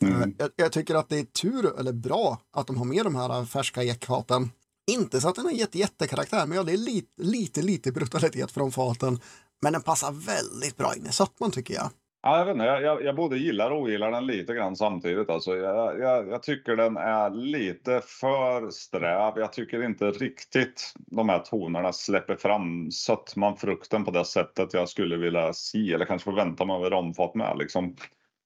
Eh, 0.03 0.17
Mm. 0.17 0.35
jag, 0.39 0.51
jag 0.57 0.73
tycker 0.73 0.95
att 0.95 1.09
det 1.09 1.19
är 1.19 1.25
tur, 1.25 1.81
eller 1.81 1.93
bra, 1.93 2.41
att 2.53 2.67
de 2.67 2.77
har 2.77 2.85
med 2.85 3.05
de 3.05 3.15
här 3.15 3.45
färska 3.45 3.83
ekfaten. 3.83 4.51
Inte 4.89 5.21
så 5.21 5.29
att 5.29 5.35
den 5.35 5.45
har 5.45 5.53
jätte, 5.53 5.79
jättekaraktär, 5.79 6.47
men 6.47 6.57
ja, 6.57 6.65
det 6.65 6.73
är 6.73 6.77
lite, 6.77 7.23
lite, 7.23 7.63
lite 7.63 7.93
brutalitet 7.93 8.51
från 8.51 8.73
faten. 8.73 9.21
Men 9.63 9.73
den 9.73 9.83
passar 9.83 10.13
väldigt 10.13 10.77
bra 10.77 10.95
in 10.97 11.07
i 11.07 11.13
sötman 11.13 11.51
tycker 11.51 11.75
jag. 11.75 11.91
Ja, 12.23 12.39
jag, 12.39 12.45
vet 12.45 12.53
inte, 12.53 12.65
jag, 12.65 13.05
jag, 13.05 13.17
både 13.17 13.39
gillar 13.39 13.71
och 13.71 13.83
ogillar 13.83 14.11
den 14.11 14.27
lite 14.27 14.55
grann 14.55 14.77
samtidigt. 14.77 15.31
Alltså, 15.31 15.57
jag, 15.57 16.01
jag, 16.01 16.29
jag 16.29 16.43
tycker 16.43 16.77
den 16.77 16.97
är 16.97 17.31
lite 17.31 18.01
för 18.21 18.71
sträv. 18.71 19.33
Jag 19.37 19.53
tycker 19.53 19.83
inte 19.85 20.11
riktigt 20.11 20.95
de 20.97 21.29
här 21.29 21.39
tonerna 21.39 21.93
släpper 21.93 22.37
fram 22.37 22.91
sötman, 22.91 23.57
frukten 23.57 24.05
på 24.05 24.11
det 24.11 24.25
sättet 24.25 24.75
jag 24.75 24.89
skulle 24.89 25.17
vilja 25.17 25.53
se 25.53 25.93
eller 25.93 26.05
kanske 26.05 26.31
förvänta 26.31 26.65
mig 26.65 26.77
av 26.77 26.87
ett 26.87 27.35
med. 27.35 27.59
Liksom. 27.59 27.97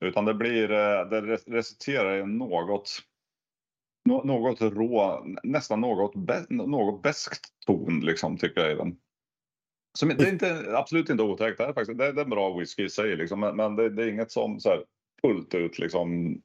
Utan 0.00 0.24
det 0.24 0.34
blir, 0.34 0.70
eh, 0.70 1.08
det 1.10 1.20
resulterar 1.46 2.18
i 2.18 2.26
något, 2.26 3.02
nå- 4.04 4.24
något 4.24 4.60
rå, 4.60 5.24
nästan 5.42 5.80
något, 5.80 6.14
be, 6.16 6.46
något 6.48 7.02
beskt 7.02 7.44
ton 7.66 8.00
liksom, 8.00 8.38
tycker 8.38 8.60
jag 8.60 8.72
i 8.72 8.74
den. 8.74 8.96
Som, 9.98 10.08
det 10.08 10.24
är 10.24 10.32
inte, 10.32 10.78
absolut 10.78 11.10
inte 11.10 11.22
otäckt. 11.22 11.58
Det 11.58 11.64
är, 11.64 11.72
faktiskt, 11.72 11.98
det 11.98 12.06
är, 12.06 12.12
det 12.12 12.20
är 12.20 12.24
en 12.24 12.30
bra 12.30 12.58
whisky 12.58 12.84
i 12.84 12.90
sig, 12.90 13.16
liksom, 13.16 13.40
men, 13.40 13.56
men 13.56 13.76
det, 13.76 13.88
det 13.90 14.04
är 14.04 14.08
inget 14.08 14.32
som 14.32 14.60
så 14.60 14.68
här, 14.68 14.84
fullt 15.22 15.54
ut 15.54 15.78
liksom, 15.78 16.38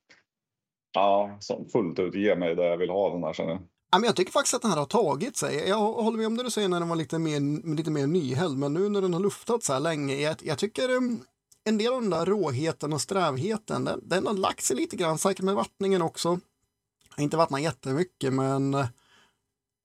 ja, 0.94 1.38
som 1.40 1.70
fullt 1.70 2.00
ut 2.00 2.16
ger 2.16 2.36
mig 2.36 2.56
det 2.56 2.66
jag 2.66 2.78
vill 2.78 2.90
ha 2.90 3.14
den 3.14 3.24
här 3.24 3.34
känner 3.34 3.52
jag. 3.52 3.62
Ja, 3.92 3.98
men 3.98 4.06
jag 4.06 4.16
tycker 4.16 4.32
faktiskt 4.32 4.54
att 4.54 4.62
den 4.62 4.72
här 4.72 4.78
har 4.78 4.86
tagit 4.86 5.38
sig. 5.38 5.70
Jag 5.70 5.78
håller 5.78 6.18
med 6.18 6.28
om 6.28 6.38
det 6.38 6.44
du 6.44 6.52
säger 6.52 6.70
när 6.70 6.80
den 6.80 6.90
var 6.90 6.96
lite 6.96 7.20
mer, 7.20 7.76
lite 7.76 7.92
mer 7.92 8.08
nyhälld, 8.08 8.58
men 8.58 8.74
nu 8.74 8.90
när 8.90 9.02
den 9.02 9.14
har 9.14 9.20
luftat 9.20 9.64
så 9.64 9.74
här 9.74 9.80
länge, 9.80 10.16
jag, 10.16 10.36
jag 10.44 10.58
tycker 10.58 10.90
um, 10.96 11.20
en 11.64 11.78
del 11.78 11.94
av 11.94 12.02
den 12.02 12.10
där 12.10 12.26
råheten 12.26 12.94
och 12.94 13.02
strävheten, 13.02 13.86
den, 13.86 14.00
den 14.04 14.28
har 14.28 14.34
lagt 14.34 14.64
sig 14.64 14.76
lite 14.76 14.96
grann, 14.96 15.18
säkert 15.18 15.46
med 15.46 15.56
vattningen 15.56 16.02
också. 16.02 16.40
Jag 17.18 17.22
har 17.22 17.24
inte 17.24 17.38
vattnat 17.38 17.62
jättemycket, 17.62 18.34
men 18.34 18.74
eh, 18.74 18.86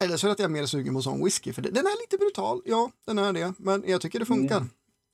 eller 0.04 0.16
så 0.16 0.26
är 0.26 0.28
det 0.28 0.32
att 0.32 0.38
jag 0.38 0.44
är 0.48 0.52
mer 0.52 0.66
sugen 0.66 0.94
på 0.94 1.02
sån 1.02 1.24
whisky, 1.24 1.52
för 1.52 1.62
den 1.62 1.76
är 1.86 2.02
lite 2.02 2.16
brutal, 2.16 2.62
ja, 2.64 2.90
den 3.06 3.18
är 3.18 3.32
det, 3.32 3.54
men 3.58 3.84
jag 3.86 4.00
tycker 4.00 4.18
det 4.18 4.24
funkar. 4.24 4.62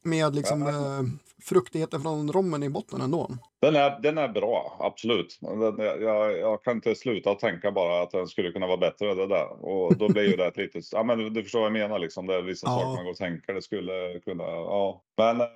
Med 0.05 0.35
liksom 0.35 0.63
Ja, 0.63 0.69
eh, 0.69 1.03
fruktigheten 1.43 2.03
från 2.03 2.33
rommen 2.33 2.63
i 2.63 2.69
botten 2.69 3.01
ändå. 3.01 3.31
Den 3.61 3.77
är, 3.77 4.01
den 4.01 4.19
är 4.19 4.29
bra, 4.29 4.77
absolut. 4.81 5.39
Den, 5.41 5.79
jag, 5.79 6.39
jag 6.39 6.65
kan 6.65 6.77
inte 6.77 6.95
sluta 6.95 7.35
tänka 7.35 7.73
bara 7.73 8.03
att 8.03 8.11
den 8.11 8.27
skulle 8.27 8.53
kunna 8.53 8.67
vara 8.67 8.77
bättre. 8.77 9.15
Det 9.15 9.27
där. 9.27 9.65
Och 9.65 9.97
då 9.97 10.09
blir 10.09 10.23
ju 10.23 10.37
det 10.37 10.47
ett 10.47 10.57
litet... 10.57 10.85
Ja, 10.93 11.03
men 11.03 11.35
du 11.35 11.43
förstår 11.43 11.59
vad 11.61 11.67
jag 11.67 11.73
menar. 11.73 11.99
Liksom. 11.99 12.27
Det 12.27 12.35
är 12.35 12.43
vissa 12.43 12.67
Ja. 12.67 12.73
saker 12.75 12.87
man 12.97 13.05
går 13.05 13.11
och 13.11 13.17
tänker. 13.17 13.55
Det 13.55 13.63
skulle 13.63 14.21
kunna... 14.25 14.45
Ja. 14.45 15.03
Men 15.17 15.41
eh, 15.41 15.47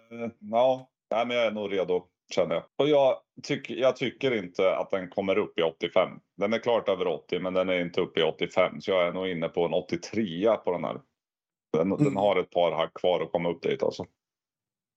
ja, 0.41 0.89
Nej, 1.13 1.27
men 1.27 1.37
jag 1.37 1.47
är 1.47 1.51
nog 1.51 1.73
redo 1.73 2.07
känner 2.33 2.55
jag. 2.55 2.65
Och 2.79 2.89
jag, 2.89 3.17
tyck, 3.43 3.71
jag 3.71 3.97
tycker 3.97 4.35
inte 4.45 4.77
att 4.77 4.91
den 4.91 5.09
kommer 5.11 5.39
upp 5.39 5.59
i 5.59 5.63
85. 5.63 6.11
Den 6.37 6.53
är 6.53 6.59
klart 6.59 6.89
över 6.89 7.07
80 7.07 7.39
men 7.39 7.55
den 7.55 7.69
är 7.69 7.81
inte 7.81 8.01
uppe 8.01 8.21
i 8.21 8.23
85. 8.23 8.81
Så 8.81 8.91
jag 8.91 9.07
är 9.09 9.13
nog 9.13 9.29
inne 9.29 9.49
på 9.49 9.65
en 9.65 9.73
83 9.75 10.57
på 10.65 10.73
den 10.73 10.85
här. 10.85 11.01
Den, 11.79 11.89
den 11.91 12.01
Mm. 12.01 12.17
har 12.17 12.37
ett 12.37 12.51
par 12.51 12.73
hack 12.73 12.95
kvar 12.95 13.21
att 13.21 13.33
komma 13.33 13.51
upp 13.51 13.63
dit 13.63 13.83
alltså. 13.83 14.07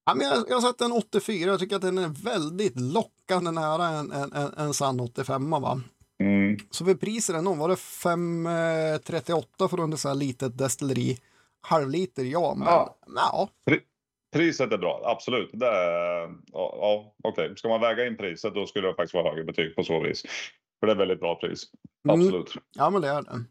Ja, 0.05 0.15
men 0.15 0.27
jag, 0.27 0.43
jag 0.49 0.55
har 0.55 0.61
sett 0.61 0.81
en 0.81 0.91
84, 0.91 1.49
jag 1.49 1.59
tycker 1.59 1.75
att 1.75 1.81
den 1.81 1.97
är 1.97 2.23
väldigt 2.23 2.79
lockande 2.79 3.51
nära 3.51 3.87
en, 3.87 4.11
en, 4.11 4.33
en, 4.33 4.53
en 4.57 4.73
sann 4.73 4.99
85 4.99 5.49
va. 5.49 5.81
Mm. 6.23 6.57
Så 6.71 6.85
för 6.85 6.93
priset 6.93 7.35
ändå, 7.35 7.53
var 7.53 7.69
det 7.69 7.75
5,38 7.75 9.67
för 9.67 9.79
under 9.79 9.97
så 9.97 10.07
här 10.07 10.15
litet 10.15 10.57
destilleri? 10.57 11.17
Halvliter, 11.61 12.23
ja, 12.23 12.53
men 12.57 12.67
Ja. 12.67 12.95
ja. 13.15 13.49
Priset 14.35 14.71
är 14.73 14.77
bra, 14.77 15.01
absolut. 15.05 15.49
Det 15.53 15.67
är, 15.67 16.21
ja, 16.53 16.77
ja, 16.81 17.15
okej. 17.23 17.53
Ska 17.57 17.67
man 17.67 17.81
väga 17.81 18.07
in 18.07 18.17
priset 18.17 18.53
då 18.55 18.65
skulle 18.67 18.87
det 18.87 18.93
faktiskt 18.95 19.13
vara 19.13 19.29
högre 19.29 19.43
betyg 19.43 19.75
på 19.75 19.83
så 19.83 19.99
vis. 20.03 20.23
För 20.79 20.87
det 20.87 20.93
är 20.93 20.97
väldigt 20.97 21.19
bra 21.19 21.35
pris. 21.35 21.63
Mm. 22.07 22.19
Absolut. 22.19 22.53
ja, 22.75 22.89
men 22.89 23.01
det 23.01 23.07
är 23.07 23.21
det. 23.21 23.43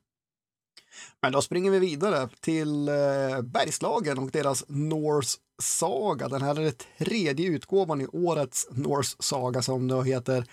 Men 1.23 1.33
då 1.33 1.43
springer 1.43 1.71
vi 1.71 1.79
vidare 1.79 2.29
till 2.41 2.89
eh, 2.89 3.43
Bergslagen 3.43 4.19
och 4.19 4.31
deras 4.31 4.65
Norse 4.69 5.39
saga. 5.63 6.29
Den 6.29 6.43
här 6.43 6.61
är 6.61 6.65
den 6.65 6.73
tredje 6.99 7.49
utgåvan 7.49 8.01
i 8.01 8.07
årets 8.07 8.69
Norse 8.71 9.17
saga 9.21 9.63
som 9.63 9.89
då 9.89 10.03
heter, 10.03 10.45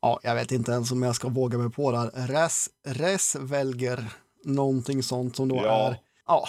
ja, 0.00 0.20
jag 0.22 0.34
vet 0.34 0.52
inte 0.52 0.72
ens 0.72 0.92
om 0.92 1.02
jag 1.02 1.14
ska 1.16 1.28
våga 1.28 1.58
mig 1.58 1.70
på 1.70 1.90
det 1.90 1.98
här, 1.98 2.10
Res, 2.26 2.68
Resvelger, 2.86 4.04
någonting 4.44 5.02
sånt 5.02 5.36
som 5.36 5.48
då 5.48 5.56
Ja. 5.56 5.88
är, 5.88 5.96
ja, 6.26 6.48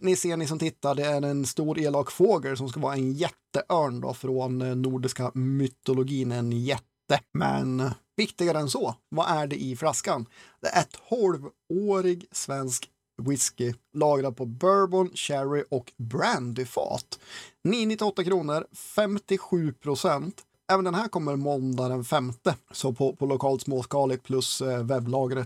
ni 0.00 0.16
ser 0.16 0.36
ni 0.36 0.46
som 0.46 0.58
tittar, 0.58 0.94
det 0.94 1.04
är 1.04 1.22
en 1.22 1.46
stor 1.46 1.78
elak 1.78 2.10
fågel 2.10 2.56
som 2.56 2.68
ska 2.68 2.80
vara 2.80 2.94
en 2.94 3.12
jätteörn 3.12 4.00
då 4.00 4.14
från 4.14 4.62
eh, 4.62 4.74
nordiska 4.74 5.30
mytologin, 5.34 6.32
en 6.32 6.52
jätte. 6.52 6.86
Men 7.34 7.90
viktigare 8.16 8.58
än 8.58 8.70
så, 8.70 8.94
vad 9.08 9.30
är 9.30 9.46
det 9.46 9.62
i 9.62 9.76
flaskan? 9.76 10.26
Det 10.60 10.68
är 10.68 10.84
12-årig 11.10 12.26
svensk 12.32 12.90
whisky 13.22 13.74
lagrad 13.96 14.36
på 14.36 14.46
bourbon, 14.46 15.10
sherry 15.14 15.64
och 15.70 15.92
brandyfat. 15.96 17.18
998 17.64 18.24
kronor, 18.24 18.66
57 18.72 19.72
procent. 19.72 20.42
Även 20.72 20.84
den 20.84 20.94
här 20.94 21.08
kommer 21.08 21.36
måndag 21.36 21.88
den 21.88 22.04
femte, 22.04 22.54
så 22.72 22.92
på, 22.92 23.16
på 23.16 23.26
lokalt 23.26 23.62
småskaligt 23.62 24.24
plus 24.24 24.60
eh, 24.60 24.84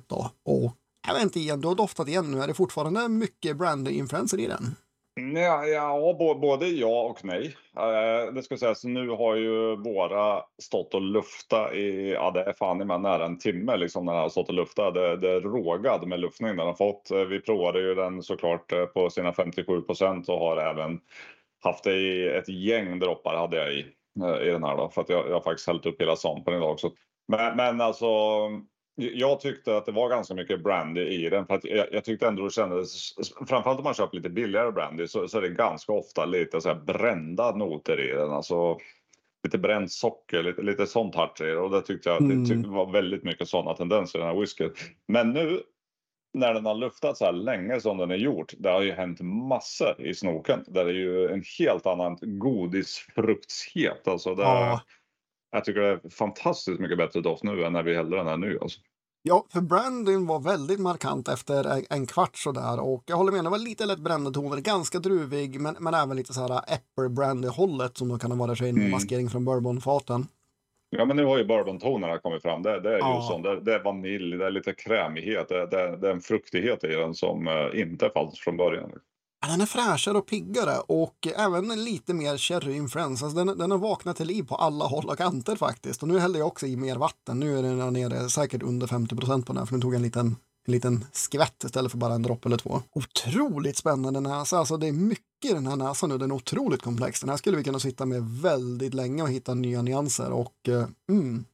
då. 0.07 0.31
Och 0.45 0.73
jag 1.07 1.15
vet 1.15 1.23
inte 1.23 1.41
igen, 1.41 1.61
du 1.61 1.69
har 1.69 1.75
doftat 1.75 2.09
igen 2.09 2.31
nu, 2.31 2.39
är 2.41 2.47
det 2.47 2.55
fortfarande 2.55 3.09
mycket 3.09 3.57
brand 3.57 3.89
influenser 3.89 4.41
i 4.41 4.47
den? 4.47 4.75
Ja, 5.35 5.65
ja 5.67 6.17
både 6.41 6.69
ja 6.69 7.03
och 7.03 7.25
nej. 7.25 7.57
Eh, 7.77 8.33
det 8.33 8.43
ska 8.43 8.57
sägas, 8.57 8.85
nu 8.85 9.09
har 9.09 9.37
ju 9.37 9.77
våra 9.77 10.43
stått 10.63 10.95
och 10.95 11.01
lufta 11.01 11.75
i, 11.75 12.13
ja 12.13 12.31
det 12.31 12.43
är 12.43 12.53
fan 12.53 12.81
i 12.81 12.85
mig 12.85 12.99
nära 12.99 13.25
en 13.25 13.39
timme 13.39 13.77
liksom 13.77 14.05
när 14.05 14.13
den 14.13 14.23
har 14.23 14.29
stått 14.29 14.49
och 14.49 14.55
lufta. 14.55 14.91
Det, 14.91 15.17
det 15.17 15.31
är 15.31 15.41
rågad 15.41 16.07
med 16.09 16.21
luftning 16.21 16.57
den 16.57 16.67
har 16.67 16.75
fått. 16.75 17.11
Eh, 17.11 17.19
vi 17.19 17.41
provade 17.41 17.81
ju 17.81 17.95
den 17.95 18.23
såklart 18.23 18.73
eh, 18.73 18.85
på 18.85 19.11
sina 19.11 19.33
57 19.33 19.81
procent 19.81 20.29
och 20.29 20.39
har 20.39 20.57
även 20.57 21.01
haft 21.63 21.85
det 21.85 21.97
i 21.97 22.29
ett 22.29 22.49
gäng 22.49 22.99
droppar 22.99 23.37
hade 23.37 23.57
jag 23.57 23.73
i, 23.73 23.87
eh, 24.21 24.49
i 24.49 24.51
den 24.51 24.65
här 24.65 24.77
då. 24.77 24.89
För 24.89 25.01
att 25.01 25.09
jag, 25.09 25.29
jag 25.29 25.35
har 25.35 25.41
faktiskt 25.41 25.69
hällt 25.69 25.87
upp 25.87 26.01
hela 26.01 26.17
sampen 26.17 26.55
idag 26.55 26.71
också. 26.71 26.91
Men, 27.29 27.57
men 27.57 27.81
alltså, 27.81 28.07
jag 28.97 29.41
tyckte 29.41 29.77
att 29.77 29.87
det 29.87 29.93
var 29.93 30.09
ganska 30.09 30.35
mycket 30.35 30.63
brandy 30.63 31.01
i 31.01 31.31
den. 31.31 31.47
För 31.47 31.55
att 31.55 31.65
jag, 31.65 31.87
jag 31.93 32.05
tyckte 32.05 32.27
ändå 32.27 32.45
det 32.45 32.51
kändes, 32.51 33.11
framförallt 33.49 33.79
om 33.79 33.85
man 33.85 33.95
köper 33.95 34.17
lite 34.17 34.31
billigare 34.31 34.73
brandy 34.73 35.07
så, 35.07 35.29
så 35.29 35.39
är 35.39 35.43
det 35.43 35.49
ganska 35.49 35.93
ofta 35.93 36.25
lite 36.25 36.61
så 36.61 36.69
här 36.69 36.81
brända 36.81 37.57
noter 37.57 38.01
i 38.01 38.13
den. 38.13 38.31
Alltså 38.31 38.79
lite 39.45 39.59
bränt 39.59 39.93
socker, 39.93 40.43
lite, 40.43 40.63
lite 40.63 40.87
sånt 40.87 41.13
touch 41.15 41.41
i 41.41 41.45
det. 41.45 41.57
Och 41.59 41.71
det 41.71 41.83
tyckte 41.83 42.09
jag 42.09 42.21
Mm. 42.23 42.43
det 42.45 42.49
tyckte 42.51 42.69
var 42.69 42.93
väldigt 42.93 43.25
mycket 43.25 43.49
sådana 43.49 43.75
tendenser 43.75 44.19
i 44.19 44.23
den 44.23 44.31
här 44.31 44.41
whiskyn. 44.41 44.71
Men 45.09 45.31
nu 45.31 45.63
när 46.35 46.55
den 46.55 46.67
har 46.67 46.75
luftat 46.75 47.17
så 47.17 47.25
här 47.25 47.33
länge 47.33 47.81
som 47.81 47.99
den 47.99 48.11
är 48.11 48.17
gjort, 48.17 48.53
det 48.59 48.71
har 48.71 48.83
ju 48.83 48.93
hänt 48.93 49.21
massor 49.21 50.01
i 50.07 50.15
snoken. 50.15 50.65
Där 50.67 50.87
är 50.87 50.93
ju 50.93 51.29
en 51.29 51.43
helt 51.59 51.87
annan 51.87 52.19
godisfruktshet. 52.21 54.09
Alltså 54.09 54.35
det, 54.35 54.43
Ja. 54.43 54.81
Jag 55.55 55.65
tycker 55.65 55.81
det 55.81 55.89
är 55.89 56.09
fantastiskt 56.11 56.81
mycket 56.81 56.99
bättre 56.99 57.21
doft 57.21 57.43
nu 57.43 57.65
än 57.65 57.73
när 57.73 57.83
vi 57.83 57.95
hällde 57.95 58.17
den 58.17 58.27
här 58.27 58.37
nu. 58.37 58.59
Alltså. 58.63 58.81
Ja, 59.23 59.47
för 59.53 59.61
brandyn 59.61 60.27
var 60.27 60.41
väldigt 60.41 60.81
markant 60.81 61.29
efter 61.29 61.83
en- 61.93 62.07
kvart 62.07 62.37
sådär 62.37 62.81
och 62.81 63.03
jag 63.07 63.17
håller 63.17 63.33
med, 63.33 63.45
det 63.45 63.51
var 63.51 63.59
lite 63.59 63.87
lätt 63.87 63.99
brända 63.99 64.31
toner, 64.31 64.57
ganska 64.61 64.99
druvig 64.99 65.61
men, 65.61 65.77
men 65.81 65.95
även 65.95 66.17
lite 66.17 66.33
så 66.35 66.41
här 66.41 66.51
apple 66.57 67.09
brandy 67.17 67.49
hållet 67.49 67.99
som 67.99 68.09
då 68.09 68.19
kan 68.19 68.39
varit 68.39 68.59
sig 68.59 68.69
en 68.69 68.77
Mm. 68.77 68.91
maskering 68.91 69.29
från 69.31 69.45
bourbonfaten. 69.45 70.27
Ja, 70.91 71.05
men 71.05 71.17
nu 71.17 71.25
har 71.25 71.39
ju 71.39 71.45
bourbontonerna 71.45 72.19
kommit 72.19 72.43
fram. 72.43 72.63
Det, 72.63 72.81
det 72.81 72.89
är 72.89 72.93
ju 72.95 72.99
Ja. 72.99 73.29
sån, 73.31 73.43
det, 73.43 73.61
det 73.61 73.75
är 73.75 73.85
vanilj, 73.85 74.37
det 74.37 74.47
är 74.47 74.51
lite 74.51 74.73
krämighet, 74.73 75.49
det, 75.49 75.67
det, 75.67 75.97
det 75.97 76.09
är 76.09 76.13
en 76.13 76.21
fruktighet 76.21 76.85
i 76.85 76.89
den 76.89 77.15
som 77.15 77.49
eh, 77.49 77.81
inte 77.81 78.11
fanns 78.15 78.41
från 78.41 78.57
början. 78.57 78.93
Den 79.49 79.61
är 79.61 79.67
fräschare 79.67 80.19
och 80.19 80.27
piggare 80.27 80.79
och 80.79 81.29
även 81.37 81.85
lite 81.85 82.15
mer 82.15 82.37
cherry 82.37 82.77
influence. 82.77 83.25
Alltså 83.25 83.45
den, 83.45 83.59
den 83.59 83.71
har 83.71 83.79
vaknat 83.79 84.17
till 84.17 84.27
liv 84.27 84.43
på 84.43 84.55
alla 84.55 84.85
håll 84.85 85.09
och 85.09 85.19
kanter 85.19 85.57
faktiskt. 85.57 86.03
Och 86.03 86.09
nu 86.09 86.19
hällde 86.19 86.39
jag 86.39 86.49
också 86.49 86.67
i 86.67 86.77
mer 86.77 86.97
vatten. 86.97 87.41
Nu 87.41 87.59
är 87.59 87.63
den 87.63 87.93
nere 87.93 88.31
säkert 88.31 88.63
under 88.63 88.87
50 88.87 89.17
procent 89.17 89.47
på 89.47 89.53
den 89.53 89.59
här, 89.59 89.67
för 89.67 89.75
nu 89.75 89.81
tog 89.81 89.95
jag 89.95 89.97
en 89.97 90.03
liten, 90.03 90.27
en 90.67 90.73
liten 90.73 91.05
skvätt 91.13 91.65
istället 91.65 91.91
för 91.91 91.99
bara 91.99 92.15
en 92.15 92.23
droppe 92.23 92.49
eller 92.49 92.57
två. 92.57 92.83
Otroligt 92.93 93.77
spännande 93.77 94.21
näsa. 94.21 94.59
Alltså 94.59 94.77
det 94.77 94.89
är 94.89 94.93
mycket 94.93 95.25
i 95.45 95.53
den 95.53 95.67
här 95.67 95.77
näsan 95.77 96.11
nu. 96.11 96.19
Den 96.19 96.31
är 96.31 96.35
otroligt 96.35 96.83
komplex. 96.83 97.21
Den 97.21 97.31
här 97.31 97.37
skulle 97.37 97.57
vi 97.57 97.65
kunna 97.65 97.79
sitta 97.79 98.07
med 98.07 98.23
väldigt 98.23 98.95
länge 98.95 99.23
och 99.23 99.31
hitta 99.31 99.55
nya 99.55 99.83
nyanser 99.83 100.31
och 100.31 100.69
eh, 100.69 100.87
mm, 101.09 101.45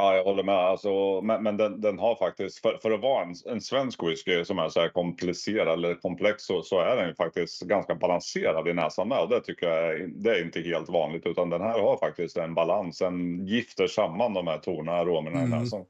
Ja, 0.00 0.16
jag 0.16 0.24
håller 0.24 0.42
med. 0.42 0.54
Alltså, 0.54 1.20
men 1.20 1.42
men 1.42 1.56
den, 1.56 1.80
den 1.80 1.98
har 1.98 2.14
faktiskt, 2.16 2.58
för, 2.58 2.78
för 2.82 2.90
att 2.90 3.00
vara 3.00 3.22
en, 3.24 3.34
en 3.46 3.60
svensk 3.60 4.02
whisky 4.02 4.44
som 4.44 4.58
är 4.58 4.68
så 4.68 4.80
här 4.80 4.88
komplicerad 4.88 5.68
eller 5.78 5.94
komplex 5.94 6.42
så, 6.42 6.62
så 6.62 6.80
är 6.80 6.96
den 6.96 7.08
ju 7.08 7.14
faktiskt 7.14 7.62
ganska 7.62 7.94
balanserad 7.94 8.68
i 8.68 8.72
näsan 8.74 9.08
med. 9.08 9.18
Och 9.20 9.28
det 9.28 9.40
tycker 9.40 9.66
jag 9.68 9.84
är, 9.86 10.06
det 10.08 10.30
är 10.30 10.44
inte 10.44 10.60
helt 10.60 10.88
vanligt 10.88 11.26
utan 11.26 11.50
den 11.50 11.60
här 11.60 11.80
har 11.80 11.96
faktiskt 11.98 12.36
en 12.36 12.54
balans. 12.54 12.98
Den 12.98 13.46
gifter 13.46 13.86
samman 13.86 14.34
de 14.34 14.46
här 14.46 14.58
tonerna, 14.58 14.92
aromerna 14.98 15.40
Mm. 15.40 15.52
i 15.52 15.62
näsan. 15.62 15.84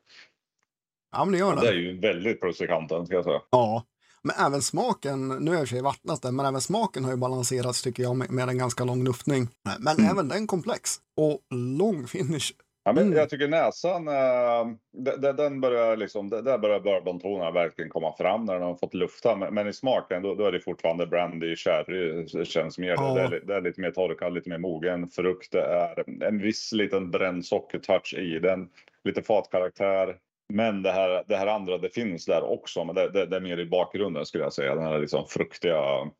ja 1.12 1.24
men 1.24 1.32
det 1.32 1.38
gör 1.38 1.54
Och 1.54 1.60
det 1.60 1.68
är 1.68 1.72
den. 1.72 1.82
ju 1.82 2.00
väldigt 2.00 2.40
plus 2.40 2.60
i 2.60 2.66
kanten 2.66 3.06
ska 3.06 3.14
jag 3.14 3.24
säga. 3.24 3.40
Ja. 3.50 3.84
Men 4.22 4.46
även 4.46 4.62
smaken, 4.62 5.28
nu 5.28 5.54
är 5.56 5.74
det 5.74 5.82
vattnat 5.82 6.22
den, 6.22 6.36
men 6.36 6.46
även 6.46 6.60
smaken 6.60 7.04
har 7.04 7.10
ju 7.10 7.16
balanserats 7.16 7.82
tycker 7.82 8.02
jag 8.02 8.16
med, 8.16 8.30
med 8.30 8.48
en 8.48 8.58
ganska 8.58 8.84
lång 8.84 9.04
luftning. 9.04 9.48
Men 9.78 9.96
Mm. 9.98 10.10
även 10.10 10.28
den 10.28 10.46
komplex 10.46 10.96
och 11.16 11.40
lång 11.54 12.06
finish. 12.06 12.52
Ja, 12.90 12.94
men 12.94 13.06
Mm. 13.06 13.18
Jag 13.18 13.30
tycker 13.30 13.48
näsan, 13.48 14.08
äh, 14.08 14.76
den, 14.92 15.36
den 15.36 15.60
börjar 15.60 15.96
liksom, 15.96 16.28
där 16.30 16.58
börjar 16.58 16.80
bourbontonerna 16.80 17.50
verkligen 17.50 17.90
komma 17.90 18.12
fram 18.18 18.44
när 18.44 18.54
den 18.54 18.62
har 18.62 18.74
fått 18.74 18.94
lufta. 18.94 19.36
Men, 19.50 19.68
i 19.68 19.72
smaken 19.72 20.22
då, 20.22 20.34
då 20.34 20.46
är 20.46 20.52
det 20.52 20.60
fortfarande 20.60 21.06
brandy, 21.06 21.56
sherry, 21.56 22.26
det 22.32 22.44
känns 22.44 22.78
mer. 22.78 22.94
Ja. 22.96 23.14
Det, 23.14 23.40
det 23.40 23.54
är 23.54 23.60
lite 23.60 23.80
mer 23.80 23.90
torkad, 23.90 24.34
lite 24.34 24.48
mer 24.48 24.58
mogen 24.58 25.08
frukt. 25.08 25.52
Det 25.52 25.62
är 25.62 26.04
en 26.24 26.38
viss 26.38 26.72
liten 26.72 27.10
bränd 27.10 27.46
sockertouch 27.46 28.14
i 28.14 28.38
den, 28.38 28.68
lite 29.04 29.22
fatkaraktär. 29.22 30.16
Men 30.48 30.82
det 30.82 30.92
här, 30.92 31.24
det 31.28 31.36
här 31.36 31.46
andra, 31.46 31.78
det 31.78 31.94
finns 31.94 32.26
där 32.26 32.42
också, 32.42 32.84
men 32.84 32.94
det, 32.94 33.10
det, 33.10 33.26
det 33.26 33.36
är 33.36 33.40
mer 33.40 33.58
i 33.58 33.66
bakgrunden 33.66 34.26
skulle 34.26 34.44
jag 34.44 34.52
säga. 34.52 34.74
Den 34.74 34.84
här 34.84 34.98
liksom 34.98 35.26
fruktiga 35.28 36.10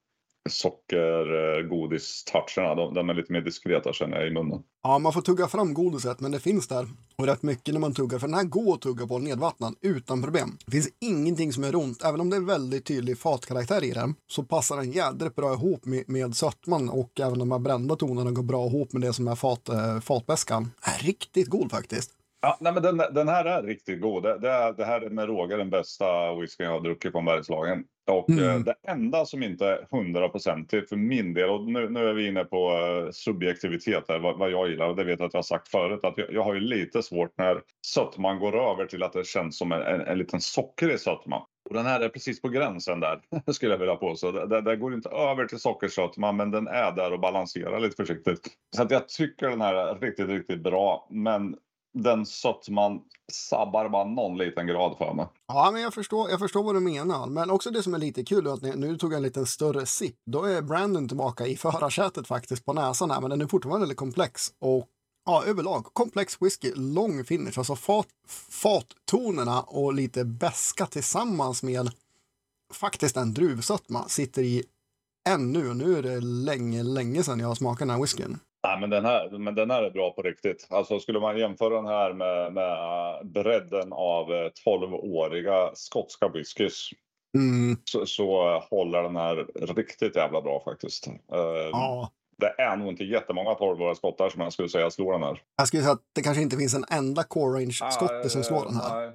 Sockergodis-toucherna, 0.48 2.70
eh, 2.70 2.76
de, 2.76 2.94
de 2.94 3.10
är 3.10 3.14
lite 3.14 3.32
mer 3.32 3.40
diskreta 3.40 3.92
känner 3.92 4.16
jag 4.16 4.26
i 4.26 4.30
munnen. 4.30 4.62
Ja, 4.82 4.98
man 4.98 5.12
får 5.12 5.20
tugga 5.20 5.48
fram 5.48 5.74
godiset, 5.74 6.20
men 6.20 6.32
det 6.32 6.40
finns 6.40 6.68
där. 6.68 6.88
Och 7.16 7.26
rätt 7.26 7.42
mycket 7.42 7.74
när 7.74 7.80
man 7.80 7.94
tuggar, 7.94 8.18
för 8.18 8.26
den 8.26 8.36
här 8.36 8.44
går 8.44 8.74
att 8.74 8.80
tugga 8.80 9.06
på 9.06 9.18
nedvattnad 9.18 9.74
utan 9.80 10.22
problem. 10.22 10.58
Det 10.66 10.72
finns 10.72 10.88
ingenting 11.00 11.52
som 11.52 11.64
gör 11.64 11.76
ont, 11.76 12.04
även 12.04 12.20
om 12.20 12.30
det 12.30 12.36
är 12.36 12.40
väldigt 12.40 12.86
tydlig 12.86 13.18
fatkaraktär 13.18 13.84
i 13.84 13.90
den, 13.90 14.14
så 14.26 14.42
passar 14.42 14.76
den 14.76 14.92
jädrigt 14.92 15.36
bra 15.36 15.52
ihop 15.52 15.84
med, 15.84 16.08
med 16.08 16.36
sötman 16.36 16.88
och 16.88 17.20
även 17.20 17.38
de 17.38 17.52
här 17.52 17.58
brända 17.58 17.96
tonerna 17.96 18.30
går 18.30 18.42
bra 18.42 18.66
ihop 18.66 18.92
med 18.92 19.02
det 19.02 19.12
som 19.12 19.28
är 19.28 19.34
fat, 19.34 19.68
äh, 19.68 20.00
fatbäskan. 20.00 20.70
Riktigt 21.00 21.48
god 21.48 21.70
faktiskt. 21.70 22.19
Ja, 22.42 22.56
nej, 22.60 22.72
men 22.72 22.82
den, 22.82 22.96
den 22.96 23.28
här 23.28 23.44
är 23.44 23.62
riktigt 23.62 24.00
god. 24.00 24.22
Det, 24.22 24.38
det, 24.38 24.74
det 24.76 24.84
här 24.84 25.00
är 25.00 25.10
med 25.10 25.26
råge 25.26 25.56
den 25.56 25.70
bästa 25.70 26.34
whiskyn 26.34 26.66
jag 26.66 26.72
har 26.72 26.80
druckit 26.80 27.12
från 27.12 27.24
Bergslagen. 27.24 27.84
Och 28.10 28.30
Mm. 28.30 28.44
eh, 28.44 28.58
det 28.58 28.74
enda 28.88 29.24
som 29.24 29.42
inte 29.42 29.66
är 29.66 29.86
hundraprocentigt 29.90 30.88
för 30.88 30.96
min 30.96 31.34
del, 31.34 31.50
och 31.50 31.64
nu, 31.70 31.88
nu 31.90 32.08
är 32.08 32.12
vi 32.12 32.26
inne 32.26 32.44
på 32.44 32.70
eh, 32.72 33.10
subjektivitet 33.12 34.04
här, 34.08 34.18
vad, 34.18 34.38
vad 34.38 34.50
jag 34.50 34.70
gillar. 34.70 34.88
Och 34.88 34.96
det 34.96 35.04
vet 35.04 35.18
jag 35.18 35.26
att 35.26 35.34
jag 35.34 35.38
har 35.38 35.42
sagt 35.42 35.68
förut, 35.68 36.00
att 36.04 36.18
jag, 36.18 36.32
jag 36.32 36.42
har 36.42 36.54
ju 36.54 36.60
lite 36.60 37.02
svårt 37.02 37.38
när 37.38 37.60
sötman 37.86 38.38
går 38.38 38.70
över 38.70 38.86
till 38.86 39.02
att 39.02 39.12
det 39.12 39.26
känns 39.26 39.58
som 39.58 39.72
en, 39.72 39.82
en, 39.82 40.00
en 40.00 40.18
liten 40.18 40.40
sockrig 40.40 41.00
sötma. 41.00 41.46
Och 41.68 41.74
den 41.74 41.86
här 41.86 42.00
är 42.00 42.08
precis 42.08 42.42
på 42.42 42.48
gränsen 42.48 43.00
där, 43.00 43.20
skulle 43.52 43.72
jag 43.72 43.78
vilja 43.78 43.96
påstå. 43.96 44.32
Det 44.46 44.76
går 44.76 44.94
inte 44.94 45.08
över 45.08 45.44
till 45.46 45.60
sockersötma, 45.60 46.32
men 46.32 46.50
den 46.50 46.68
är 46.68 46.92
där 46.92 47.12
och 47.12 47.20
balanserar 47.20 47.80
lite 47.80 47.96
försiktigt. 47.96 48.40
Så 48.76 48.82
att 48.82 48.90
jag 48.90 49.08
tycker 49.08 49.48
den 49.48 49.60
här 49.60 49.74
är 49.74 49.94
riktigt, 49.94 50.28
riktigt 50.28 50.62
bra. 50.62 51.08
Men 51.10 51.56
den 51.94 52.26
sötman 52.26 53.00
sabbar 53.32 53.88
bara 53.88 54.04
någon 54.04 54.38
liten 54.38 54.66
grad 54.66 54.98
för 54.98 55.14
mig. 55.14 55.26
Ja, 55.48 55.70
men 55.72 55.82
jag 55.82 55.94
förstår, 55.94 56.30
jag 56.30 56.38
förstår 56.38 56.62
vad 56.62 56.74
du 56.74 56.80
menar. 56.80 57.26
Men 57.26 57.50
också 57.50 57.70
det 57.70 57.82
som 57.82 57.94
är 57.94 57.98
lite 57.98 58.24
kul 58.24 58.46
är 58.46 58.50
att 58.50 58.62
ni- 58.62 58.76
nu 58.76 58.98
tog 58.98 59.12
jag 59.12 59.16
en 59.16 59.22
liten 59.22 59.46
större 59.46 59.86
sipp. 59.86 60.16
Då 60.26 60.44
är 60.44 60.62
Brandon 60.62 61.08
tillbaka 61.08 61.46
i 61.46 61.56
förarsätet 61.56 62.26
faktiskt 62.26 62.64
på 62.64 62.72
näsan 62.72 63.10
här, 63.10 63.20
men 63.20 63.30
den 63.30 63.40
är 63.40 63.46
fortfarande 63.46 63.80
väldigt 63.80 63.98
komplex. 63.98 64.52
Och 64.58 64.86
ja, 65.26 65.44
överlag 65.46 65.84
komplex 65.92 66.36
whisky, 66.42 66.72
lång 66.74 67.24
finish, 67.24 67.58
alltså 67.58 67.76
fat, 67.76 68.06
fattonerna 68.50 69.62
och 69.62 69.94
lite 69.94 70.24
beska 70.24 70.86
tillsammans 70.86 71.62
med 71.62 71.90
faktiskt 72.72 73.16
en 73.16 73.34
druvsötma 73.34 74.08
sitter 74.08 74.42
i 74.42 74.62
ännu. 75.28 75.74
Nu 75.74 75.98
är 75.98 76.02
det 76.02 76.20
länge, 76.20 76.82
länge 76.82 77.22
sedan 77.22 77.40
jag 77.40 77.48
har 77.48 77.54
smakat 77.54 77.78
den 77.78 77.90
här 77.90 78.00
whiskyn. 78.00 78.38
Nej, 78.64 78.80
men 78.80 78.90
den 78.90 79.04
här, 79.04 79.38
men 79.38 79.54
den 79.54 79.70
här 79.70 79.82
är 79.82 79.90
bra 79.90 80.10
på 80.10 80.22
riktigt. 80.22 80.66
Alltså 80.70 81.00
skulle 81.00 81.20
man 81.20 81.38
jämföra 81.38 81.74
den 81.74 81.86
här 81.86 82.12
med, 82.12 82.52
med 82.52 82.76
bredden 83.26 83.92
av 83.92 84.32
eh, 84.32 84.50
12-åriga 84.66 85.70
skotska 85.74 86.28
whiskys 86.28 86.90
Mm, 87.34 87.76
så, 87.84 88.06
så 88.06 88.58
håller 88.70 89.02
den 89.02 89.16
här 89.16 89.46
riktigt 89.74 90.16
jävla 90.16 90.42
bra 90.42 90.62
faktiskt. 90.64 91.06
Eh, 91.06 91.68
ja. 91.72 92.10
Det 92.36 92.62
är 92.62 92.76
nog 92.76 92.88
inte 92.88 93.04
jättemånga 93.04 93.50
12-åriga 93.50 93.94
skottar 93.94 94.28
som 94.28 94.40
jag 94.40 94.52
skulle 94.52 94.68
säga 94.68 94.90
slår 94.90 95.12
den 95.12 95.22
här. 95.22 95.42
Jag 95.56 95.68
skulle 95.68 95.82
säga 95.82 95.92
att 95.92 96.02
det 96.14 96.22
kanske 96.22 96.42
inte 96.42 96.56
finns 96.56 96.74
en 96.74 96.84
enda 96.90 97.22
core 97.22 97.60
range-skotte 97.60 98.28
som 98.30 98.40
Eh, 98.40 98.44
slår 98.44 98.64
den 98.64 98.74
här. 98.74 99.00
Nej, 99.00 99.10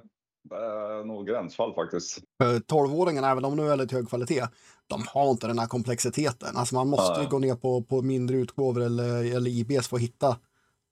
är 0.50 1.04
nog 1.04 1.26
gränsfall 1.26 1.74
faktiskt. 1.74 2.18
För 2.42 2.58
12-åringarna, 2.58 3.30
även 3.30 3.44
om 3.44 3.56
de 3.56 3.64
är 3.64 3.68
väldigt 3.68 3.92
hög 3.92 4.08
kvalitet, 4.08 4.46
de 4.86 5.04
har 5.08 5.30
inte 5.30 5.46
den 5.46 5.58
här 5.58 5.66
komplexiteten. 5.66 6.56
Alltså 6.56 6.74
man 6.74 6.88
måste 6.88 7.12
ju 7.12 7.18
Nej. 7.18 7.30
gå 7.30 7.38
ner 7.38 7.54
på, 7.54 7.82
på 7.82 8.02
mindre 8.02 8.36
utgåvor 8.36 8.82
eller, 8.82 9.36
eller 9.36 9.50
IBS 9.50 9.88
för 9.88 9.96
att 9.96 10.02
hitta 10.02 10.36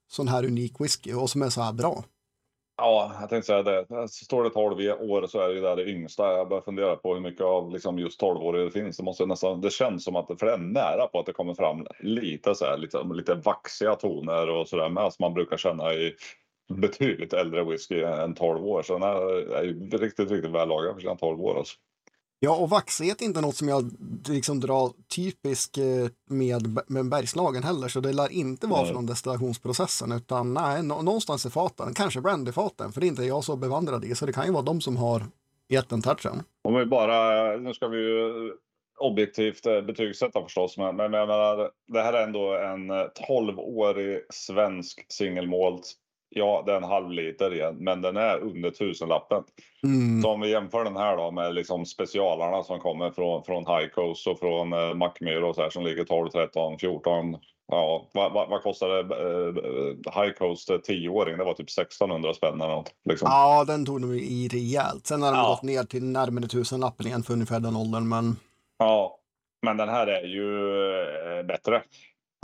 sån 0.09 0.29
här 0.29 0.45
unik 0.45 0.81
whisky 0.81 1.15
och 1.15 1.31
som 1.31 1.43
är 1.43 1.51
så 1.51 1.61
här 1.61 1.73
bra. 1.73 2.05
Ja, 2.77 3.13
jag 3.21 3.29
tänkte 3.29 3.47
säga 3.47 3.63
det. 3.63 4.09
Står 4.09 4.45
det 4.45 4.51
12 4.51 5.11
år 5.11 5.27
så 5.27 5.41
är 5.41 5.49
det 5.49 5.55
ju 5.55 5.61
där 5.61 5.77
det 5.77 5.91
yngsta. 5.91 6.33
Jag 6.33 6.49
börjar 6.49 6.63
fundera 6.63 6.97
på 6.97 7.15
hur 7.15 7.21
mycket 7.21 7.45
av 7.45 7.73
liksom 7.73 7.99
just 7.99 8.23
12-åriga 8.23 8.65
det 8.65 8.71
finns. 8.71 8.97
Det, 8.97 9.03
måste 9.03 9.27
nästan, 9.27 9.61
det 9.61 9.73
känns 9.73 10.05
som 10.05 10.17
att 10.17 10.29
det, 10.29 10.37
för 10.37 10.47
det 10.47 10.53
är 10.53 10.59
nära 10.59 11.07
på 11.07 11.21
att 11.21 11.27
det 11.27 11.33
kommer 11.33 11.55
fram 11.55 11.87
lite 12.01 12.55
så 12.55 12.65
här, 12.65 12.79
lite, 12.79 13.03
lite 13.03 13.35
vaxiga 13.35 13.95
toner 13.95 14.49
och 14.49 14.69
så 14.69 14.77
där 14.77 14.89
med 14.89 15.13
som 15.13 15.23
man 15.23 15.35
brukar 15.35 15.57
känna 15.57 15.93
i 15.93 16.15
betydligt 16.69 17.33
äldre 17.33 17.65
whisky 17.65 18.03
än 18.03 18.35
12 18.35 18.67
år. 18.67 18.83
Så 18.83 18.93
den 18.99 19.03
är 19.03 19.63
ju 19.63 19.89
riktigt, 19.91 20.31
riktigt 20.31 20.51
väl 20.51 20.69
lagad 20.69 20.95
för 20.95 21.01
sina 21.01 21.17
12 21.17 21.41
år. 21.41 21.59
Alltså. 21.59 21.77
Ja, 22.39 22.57
och 22.57 22.71
vaxighet 22.71 23.21
är 23.23 23.27
inte 23.27 23.41
något 23.41 23.57
som 23.57 23.69
jag 23.69 23.91
liksom 24.29 24.61
drar 24.61 24.93
typisk 25.15 25.79
eh, 25.79 26.09
med, 26.31 26.81
med 26.87 27.09
Bergslagen 27.09 27.63
heller, 27.63 27.89
så 27.89 28.01
det 28.01 28.13
lär 28.13 28.33
inte 28.33 28.67
vara 28.67 28.83
Nej. 28.83 28.93
från 28.93 29.07
destillationsprocessen, 29.07 30.13
utan 30.13 30.55
nej, 30.55 30.83
nå- 30.83 31.03
någonstans 31.03 31.47
i 31.47 31.51
faten, 31.51 31.95
kanske 31.95 32.21
brandyfaten, 32.21 32.93
för 32.93 33.01
det 33.01 33.07
är 33.07 33.09
inte 33.09 33.25
jag 33.25 33.45
så 33.45 33.57
bevandrad 33.57 34.05
i, 34.05 34.15
så 34.15 34.27
det 34.27 34.33
kan 34.33 34.47
ju 34.47 34.53
vara 34.53 34.63
de 34.63 34.81
som 34.81 34.97
har 34.97 35.23
gett 35.69 35.89
den 35.89 36.03
touchen. 36.03 36.43
Om 36.65 36.75
vi 36.75 36.87
bara, 36.87 37.57
nu 37.57 37.75
ska 37.75 37.89
vi 37.89 37.99
ju 37.99 38.53
objektivt 38.99 39.67
eh, 39.67 39.81
betygsätta 39.81 40.43
förstås, 40.43 40.79
men, 40.79 40.97
men 40.97 41.13
jag 41.13 41.29
menar, 41.29 41.71
det 41.93 42.03
här 42.03 42.13
är 42.13 42.23
ändå 42.23 42.55
en 42.57 42.91
eh, 42.91 43.07
12-årig 43.29 44.21
svensk 44.31 45.07
singelmalt. 45.09 45.93
Ja, 46.37 46.63
det 46.67 46.73
är 46.73 46.77
en 46.77 46.85
halv 46.85 47.11
liter 47.11 47.55
igen, 47.55 47.77
men 47.81 48.03
den 48.03 48.17
är 48.17 48.39
under 48.39 48.71
tusenlappen. 48.71 49.43
Mm. 49.83 50.23
Så 50.23 50.31
om 50.31 50.41
vi 50.41 50.51
jämför 50.51 50.85
den 50.85 50.97
här 50.97 51.17
då 51.17 51.31
med 51.31 51.55
liksom 51.55 51.87
specialarna 51.87 52.63
som 52.63 52.81
kommer 52.81 53.11
från, 53.11 53.45
från 53.45 53.67
High 53.67 53.89
Coast 53.89 54.27
och 54.27 54.39
från 54.39 54.73
eh, 54.73 54.95
Mackmyr 54.95 55.43
och 55.43 55.55
så 55.55 55.63
här 55.63 55.71
som 55.71 55.85
ligger 55.85 56.05
12, 56.05 56.29
13, 56.29 56.79
14. 56.79 57.37
Ja, 57.67 58.09
vad, 58.13 58.33
vad, 58.33 58.49
vad 58.49 58.63
kostade 58.63 58.99
eh, 59.01 60.23
High 60.23 60.33
Coast 60.39 60.71
eh, 60.71 60.77
10-åring? 60.77 61.39
Det 61.39 61.45
var 61.45 61.55
typ 61.55 61.71
1600 61.71 62.35
spänn 62.35 62.61
eller 62.61 62.75
något. 62.75 62.91
Liksom. 63.05 63.29
Ja, 63.31 63.65
den 63.67 63.87
tog 63.87 64.01
de 64.01 64.13
i 64.15 64.49
rejält. 64.53 65.07
Sen 65.07 65.23
har 65.23 65.33
de 65.33 65.39
Ja. 65.39 65.49
gått 65.49 65.63
ner 65.63 65.83
till 65.83 66.05
närmare 66.05 66.47
tusenlappen 66.47 67.07
igen 67.07 67.23
för 67.23 67.33
ungefär 67.33 67.61
den 67.61 67.77
åldern, 67.77 68.09
men 68.09 68.37
Ja, 68.79 69.19
men 69.67 69.77
den 69.77 69.89
här 69.89 70.07
är 70.07 70.23
ju 70.27 70.69
eh, 71.39 71.43
bättre 71.47 71.83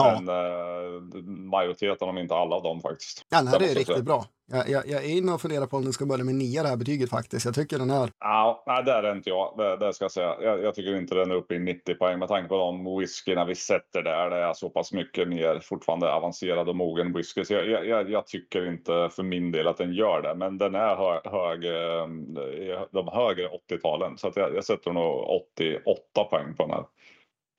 Ja. 0.00 0.16
än 0.16 0.28
eh, 0.28 1.22
majoriteten, 1.50 2.08
om 2.08 2.18
inte 2.18 2.34
alla 2.34 2.56
av 2.56 2.62
dem 2.62 2.80
faktiskt. 2.80 3.26
Ja, 3.28 3.36
här 3.36 3.58
Det 3.58 3.70
är 3.70 3.74
riktigt 3.74 4.04
bra. 4.04 4.24
Jag, 4.52 4.68
jag, 4.68 4.86
jag 4.86 5.04
är 5.04 5.08
inne 5.08 5.32
och 5.32 5.40
funderar 5.40 5.66
på 5.66 5.76
om 5.76 5.84
den 5.84 5.92
ska 5.92 6.06
börja 6.06 6.24
med 6.24 6.34
nia 6.34 6.62
det 6.62 6.68
här 6.68 6.76
betyget 6.76 7.10
faktiskt. 7.10 7.44
Jag 7.44 7.54
tycker 7.54 7.78
den 7.78 7.90
här. 7.90 8.10
Ja, 8.20 8.64
nej, 8.66 8.82
det 8.84 8.92
är 8.92 9.16
inte 9.16 9.30
jag. 9.30 9.54
Det, 9.56 9.76
det 9.76 9.92
ska 9.92 10.04
jag 10.04 10.12
säga. 10.12 10.36
Jag, 10.40 10.62
jag, 10.62 10.74
tycker 10.74 10.96
inte 10.96 11.14
den 11.14 11.30
är 11.30 11.34
uppe 11.34 11.54
i 11.54 11.58
90 11.58 11.94
poäng 11.94 12.18
med 12.18 12.28
tanke 12.28 12.48
på 12.48 12.56
de 12.56 12.98
whiskyna 12.98 13.44
vi 13.44 13.54
sätter 13.54 14.02
där. 14.02 14.30
Det 14.30 14.36
är 14.36 14.52
så 14.52 14.70
pass 14.70 14.92
mycket 14.92 15.28
mer 15.28 15.60
fortfarande 15.62 16.12
avancerad 16.12 16.68
och 16.68 16.76
mogen 16.76 17.12
whisky. 17.12 17.44
Så 17.44 17.54
jag, 17.54 18.10
jag, 18.10 18.26
tycker 18.26 18.68
inte 18.68 19.10
för 19.12 19.22
min 19.22 19.52
del 19.52 19.68
att 19.68 19.78
den 19.78 19.92
gör 19.92 20.22
det. 20.22 20.34
Men 20.34 20.58
den 20.58 20.74
är 20.74 20.96
hö, 20.96 21.20
hög, 21.24 21.64
eh, 21.64 22.82
de 22.90 23.08
högre 23.08 23.48
80-talen. 23.48 24.18
Så 24.18 24.32
jag, 24.34 24.54
jag 24.54 24.64
sätter 24.64 24.92
nog 24.92 25.42
88 25.56 26.24
poäng 26.30 26.54
på 26.56 26.62
den 26.62 26.70
här. 26.70 26.84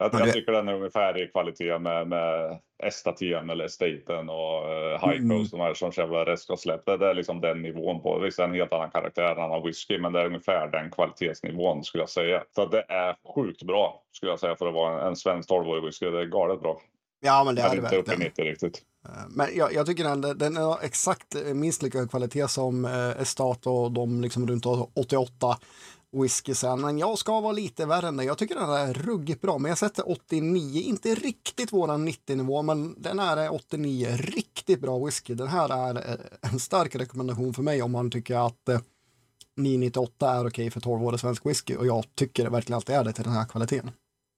Jag, 0.02 0.28
jag 0.28 0.34
tycker 0.34 0.52
den 0.52 0.68
är 0.68 0.74
ungefär 0.74 1.24
i 1.24 1.28
kvalitet 1.28 1.80
med, 1.80 2.08
med 2.08 2.60
Estaten 2.84 3.50
eller 3.50 3.66
Estaten 3.66 4.30
och 4.30 4.64
uh, 4.64 5.08
High 5.08 5.18
mm. 5.18 5.30
Coast, 5.30 5.54
mm. 5.54 5.60
de 5.60 5.60
här 5.60 5.74
som 5.74 5.92
Chevrolet 5.92 6.40
har 6.50 6.56
släppt. 6.56 6.86
Det 6.86 7.10
är 7.10 7.14
liksom 7.14 7.42
den 7.42 7.62
nivån 7.62 8.02
på. 8.02 8.20
Visst, 8.20 8.40
en 8.40 8.54
helt 8.54 8.74
annan 8.74 8.92
karaktär, 8.92 9.36
en 9.36 9.44
annan 9.44 9.64
whisky, 9.64 9.98
men 9.98 10.14
det 10.14 10.22
är 10.22 10.26
ungefär 10.26 10.68
den 10.68 10.92
kvalitetsnivån 10.92 11.84
skulle 11.84 12.02
jag 12.02 12.10
säga. 12.10 12.44
Så 12.56 12.66
det 12.66 12.86
är 12.88 13.16
sjukt 13.36 13.64
bra 13.64 14.04
skulle 14.12 14.32
jag 14.32 14.40
säga 14.40 14.56
för 14.56 14.68
att 14.68 14.74
vara 14.74 15.02
en, 15.02 15.08
en 15.08 15.16
svensk 15.16 15.50
12-årig 15.50 15.84
whisky. 15.84 16.06
Det 16.06 16.22
är 16.22 16.26
galet 16.26 16.62
bra. 16.62 16.82
Ja, 17.20 17.44
men 17.44 17.56
det 17.56 17.62
är 17.62 17.70
det 17.70 17.78
inte 17.78 17.98
uppe 17.98 18.14
i 18.14 18.18
90 18.18 18.44
riktigt. 18.44 18.82
Eh, 19.06 19.12
men 19.30 19.48
jag, 19.56 19.74
jag 19.74 19.86
tycker 19.86 20.04
den, 20.04 20.22
den 20.22 20.58
är 20.58 20.84
exakt 20.84 21.36
minst 21.54 21.84
lika 21.84 21.98
hög 21.98 22.10
kvalitet 22.10 22.48
som 22.48 22.86
eh, 22.86 23.22
Estat 23.22 23.68
och 23.68 23.92
de 23.92 24.22
liksom 24.22 24.48
runt 24.48 24.66
88 24.66 25.58
whisky 26.12 26.54
sen. 26.54 26.82
Men 26.82 26.98
jag 26.98 27.18
ska 27.18 27.42
vara 27.42 27.52
lite 27.52 27.86
värre 27.86 28.08
än 28.08 28.18
det. 28.18 28.24
Jag 28.24 28.38
tycker 28.38 28.56
den 28.56 28.70
är 28.70 28.94
ruggigt 28.94 29.42
bra. 29.42 29.58
Men 29.58 29.70
jag 29.70 29.78
sätter 29.78 30.12
89, 30.12 30.82
inte 30.82 31.16
riktigt 31.16 31.74
våran 31.74 32.08
90-nivå, 32.08 32.62
men 32.62 33.02
den 33.02 33.20
här 33.20 33.38
är 33.38 33.54
89. 33.54 34.08
Riktigt 34.18 34.82
bra 34.82 35.06
whisky. 35.06 35.34
Den 35.34 35.48
här 35.48 35.90
är 35.90 35.96
eh, 35.96 36.52
en 36.52 36.60
stark 36.60 36.96
rekommendation 36.96 37.54
för 37.54 37.64
mig 37.64 37.82
om 37.82 37.92
man 37.92 38.12
tycker 38.12 38.48
att 38.48 38.70
eh, 38.70 38.80
998 39.58 40.30
är 40.30 40.40
okej 40.40 40.48
okay 40.48 40.72
för 40.72 40.80
12-årig 40.80 41.20
svensk 41.20 41.46
whisky. 41.46 41.76
Och 41.76 41.86
jag 41.86 42.04
tycker 42.16 42.50
verkligen 42.50 42.78
att 42.78 42.86
det 42.86 42.96
är 42.96 43.04
det 43.04 43.14
till 43.14 43.24
den 43.24 43.34
här 43.34 43.46
kvaliteten. 43.46 43.92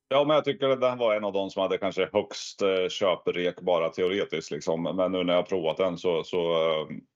Ja, 0.08 0.24
men 0.24 0.36
jag 0.36 0.46
tycker 0.46 0.70
att 0.70 0.82
den 0.82 0.98
var 0.98 1.16
en 1.16 1.24
av 1.24 1.34
de 1.34 1.50
som 1.50 1.62
hade 1.62 1.78
kanske 1.78 2.10
högst 2.14 2.62
eh, 2.62 2.90
köprek 2.90 3.62
bara 3.62 3.90
teoretiskt. 3.90 4.52
Liksom. 4.52 4.84
Men 4.84 5.12
nu 5.12 5.24
när 5.24 5.34
jag 5.34 5.50
provat 5.50 5.78
den 5.78 5.98
så, 5.98 6.24
så 6.24 6.38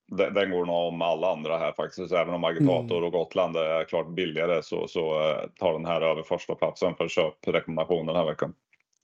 den, 0.08 0.34
den 0.34 0.52
går 0.52 0.66
nog 0.66 0.76
om 0.76 1.02
alla 1.02 1.32
andra 1.32 1.58
här 1.58 1.72
faktiskt. 1.72 2.12
Även 2.12 2.34
om 2.34 2.44
Agitator 2.44 2.98
mm. 2.98 3.04
och 3.04 3.12
Gotland 3.12 3.56
är 3.56 3.84
klart 3.84 4.10
billigare 4.10 4.64
så, 4.64 4.88
så 4.88 5.30
eh, 5.30 5.50
tar 5.60 5.74
den 5.74 5.86
här 5.86 6.02
över 6.02 6.24
första 6.24 6.56
platsen 6.56 6.96
för 6.96 7.08
köprekommendation 7.08 8.06
den 8.06 8.16
här 8.16 8.26
veckan. 8.26 8.54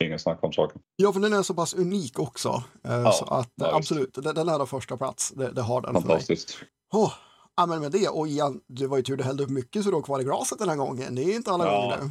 Ingen 0.04 0.20
snack 0.20 0.44
om 0.44 0.54
saken. 0.54 0.82
Ja, 0.96 1.14
för 1.14 1.20
den 1.20 1.34
är 1.34 1.42
så 1.42 1.54
pass 1.54 1.74
unik 1.74 2.20
också. 2.20 2.64
Ja, 2.82 3.12
så 3.12 3.26
att 3.26 3.52
ja, 3.56 3.76
absolut, 3.76 4.14
den, 4.14 4.36
den 4.36 4.50
är 4.50 4.66
första 4.66 4.98
plats. 4.98 5.32
Det, 5.32 5.52
det 5.52 5.62
har 5.62 5.82
den 5.82 5.94
Fantastiskt. 5.94 6.52
för 6.52 6.66
mig. 6.98 7.04
Oh, 7.04 7.14
ja, 7.58 7.66
men 7.66 7.82
med 7.82 7.92
det, 7.92 8.08
och 8.08 8.28
Ian, 8.28 8.62
det 8.68 8.88
var 8.88 8.98
ju 8.98 9.04
tur 9.04 9.18
du 9.18 9.24
hällde 9.24 9.44
upp 9.44 9.50
mycket 9.50 9.84
så 9.84 9.90
du 9.90 9.96
har 9.96 10.02
kvar 10.02 10.20
i 10.20 10.24
glaset 10.24 10.60
den 10.60 10.70
här 10.70 10.76
gången. 10.76 11.16
Det 11.16 11.24
är 11.24 11.36
inte 11.36 11.52
alla 11.52 11.66
ja. 11.66 11.82
gånger 11.82 11.98
nu. 12.04 12.10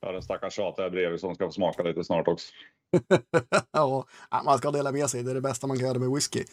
Jag 0.00 0.08
har 0.08 0.14
en 0.14 0.22
stackars 0.22 0.54
tjat 0.54 0.76
där 0.76 0.90
bredvid 0.90 1.20
som 1.20 1.34
ska 1.34 1.46
få 1.46 1.52
smaka 1.52 1.82
lite 1.82 2.04
snart 2.04 2.28
också. 2.28 2.52
ja, 3.72 4.06
man 4.44 4.58
ska 4.58 4.70
dela 4.70 4.92
med 4.92 5.10
sig. 5.10 5.22
Det 5.22 5.30
är 5.30 5.34
det 5.34 5.40
bästa 5.40 5.66
man 5.66 5.78
kan 5.78 5.86
göra 5.86 5.98
med 5.98 6.10
whisky. 6.10 6.44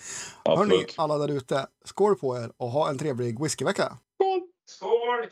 Hörni, 0.45 0.85
alla 0.97 1.17
där 1.17 1.27
ute, 1.27 1.67
skål 1.85 2.15
på 2.15 2.37
er 2.37 2.51
och 2.57 2.69
ha 2.69 2.89
en 2.89 2.97
trevlig 2.97 3.41
whiskyvecka. 3.43 3.97
Skål! 4.15 4.41
Skål! 4.65 5.29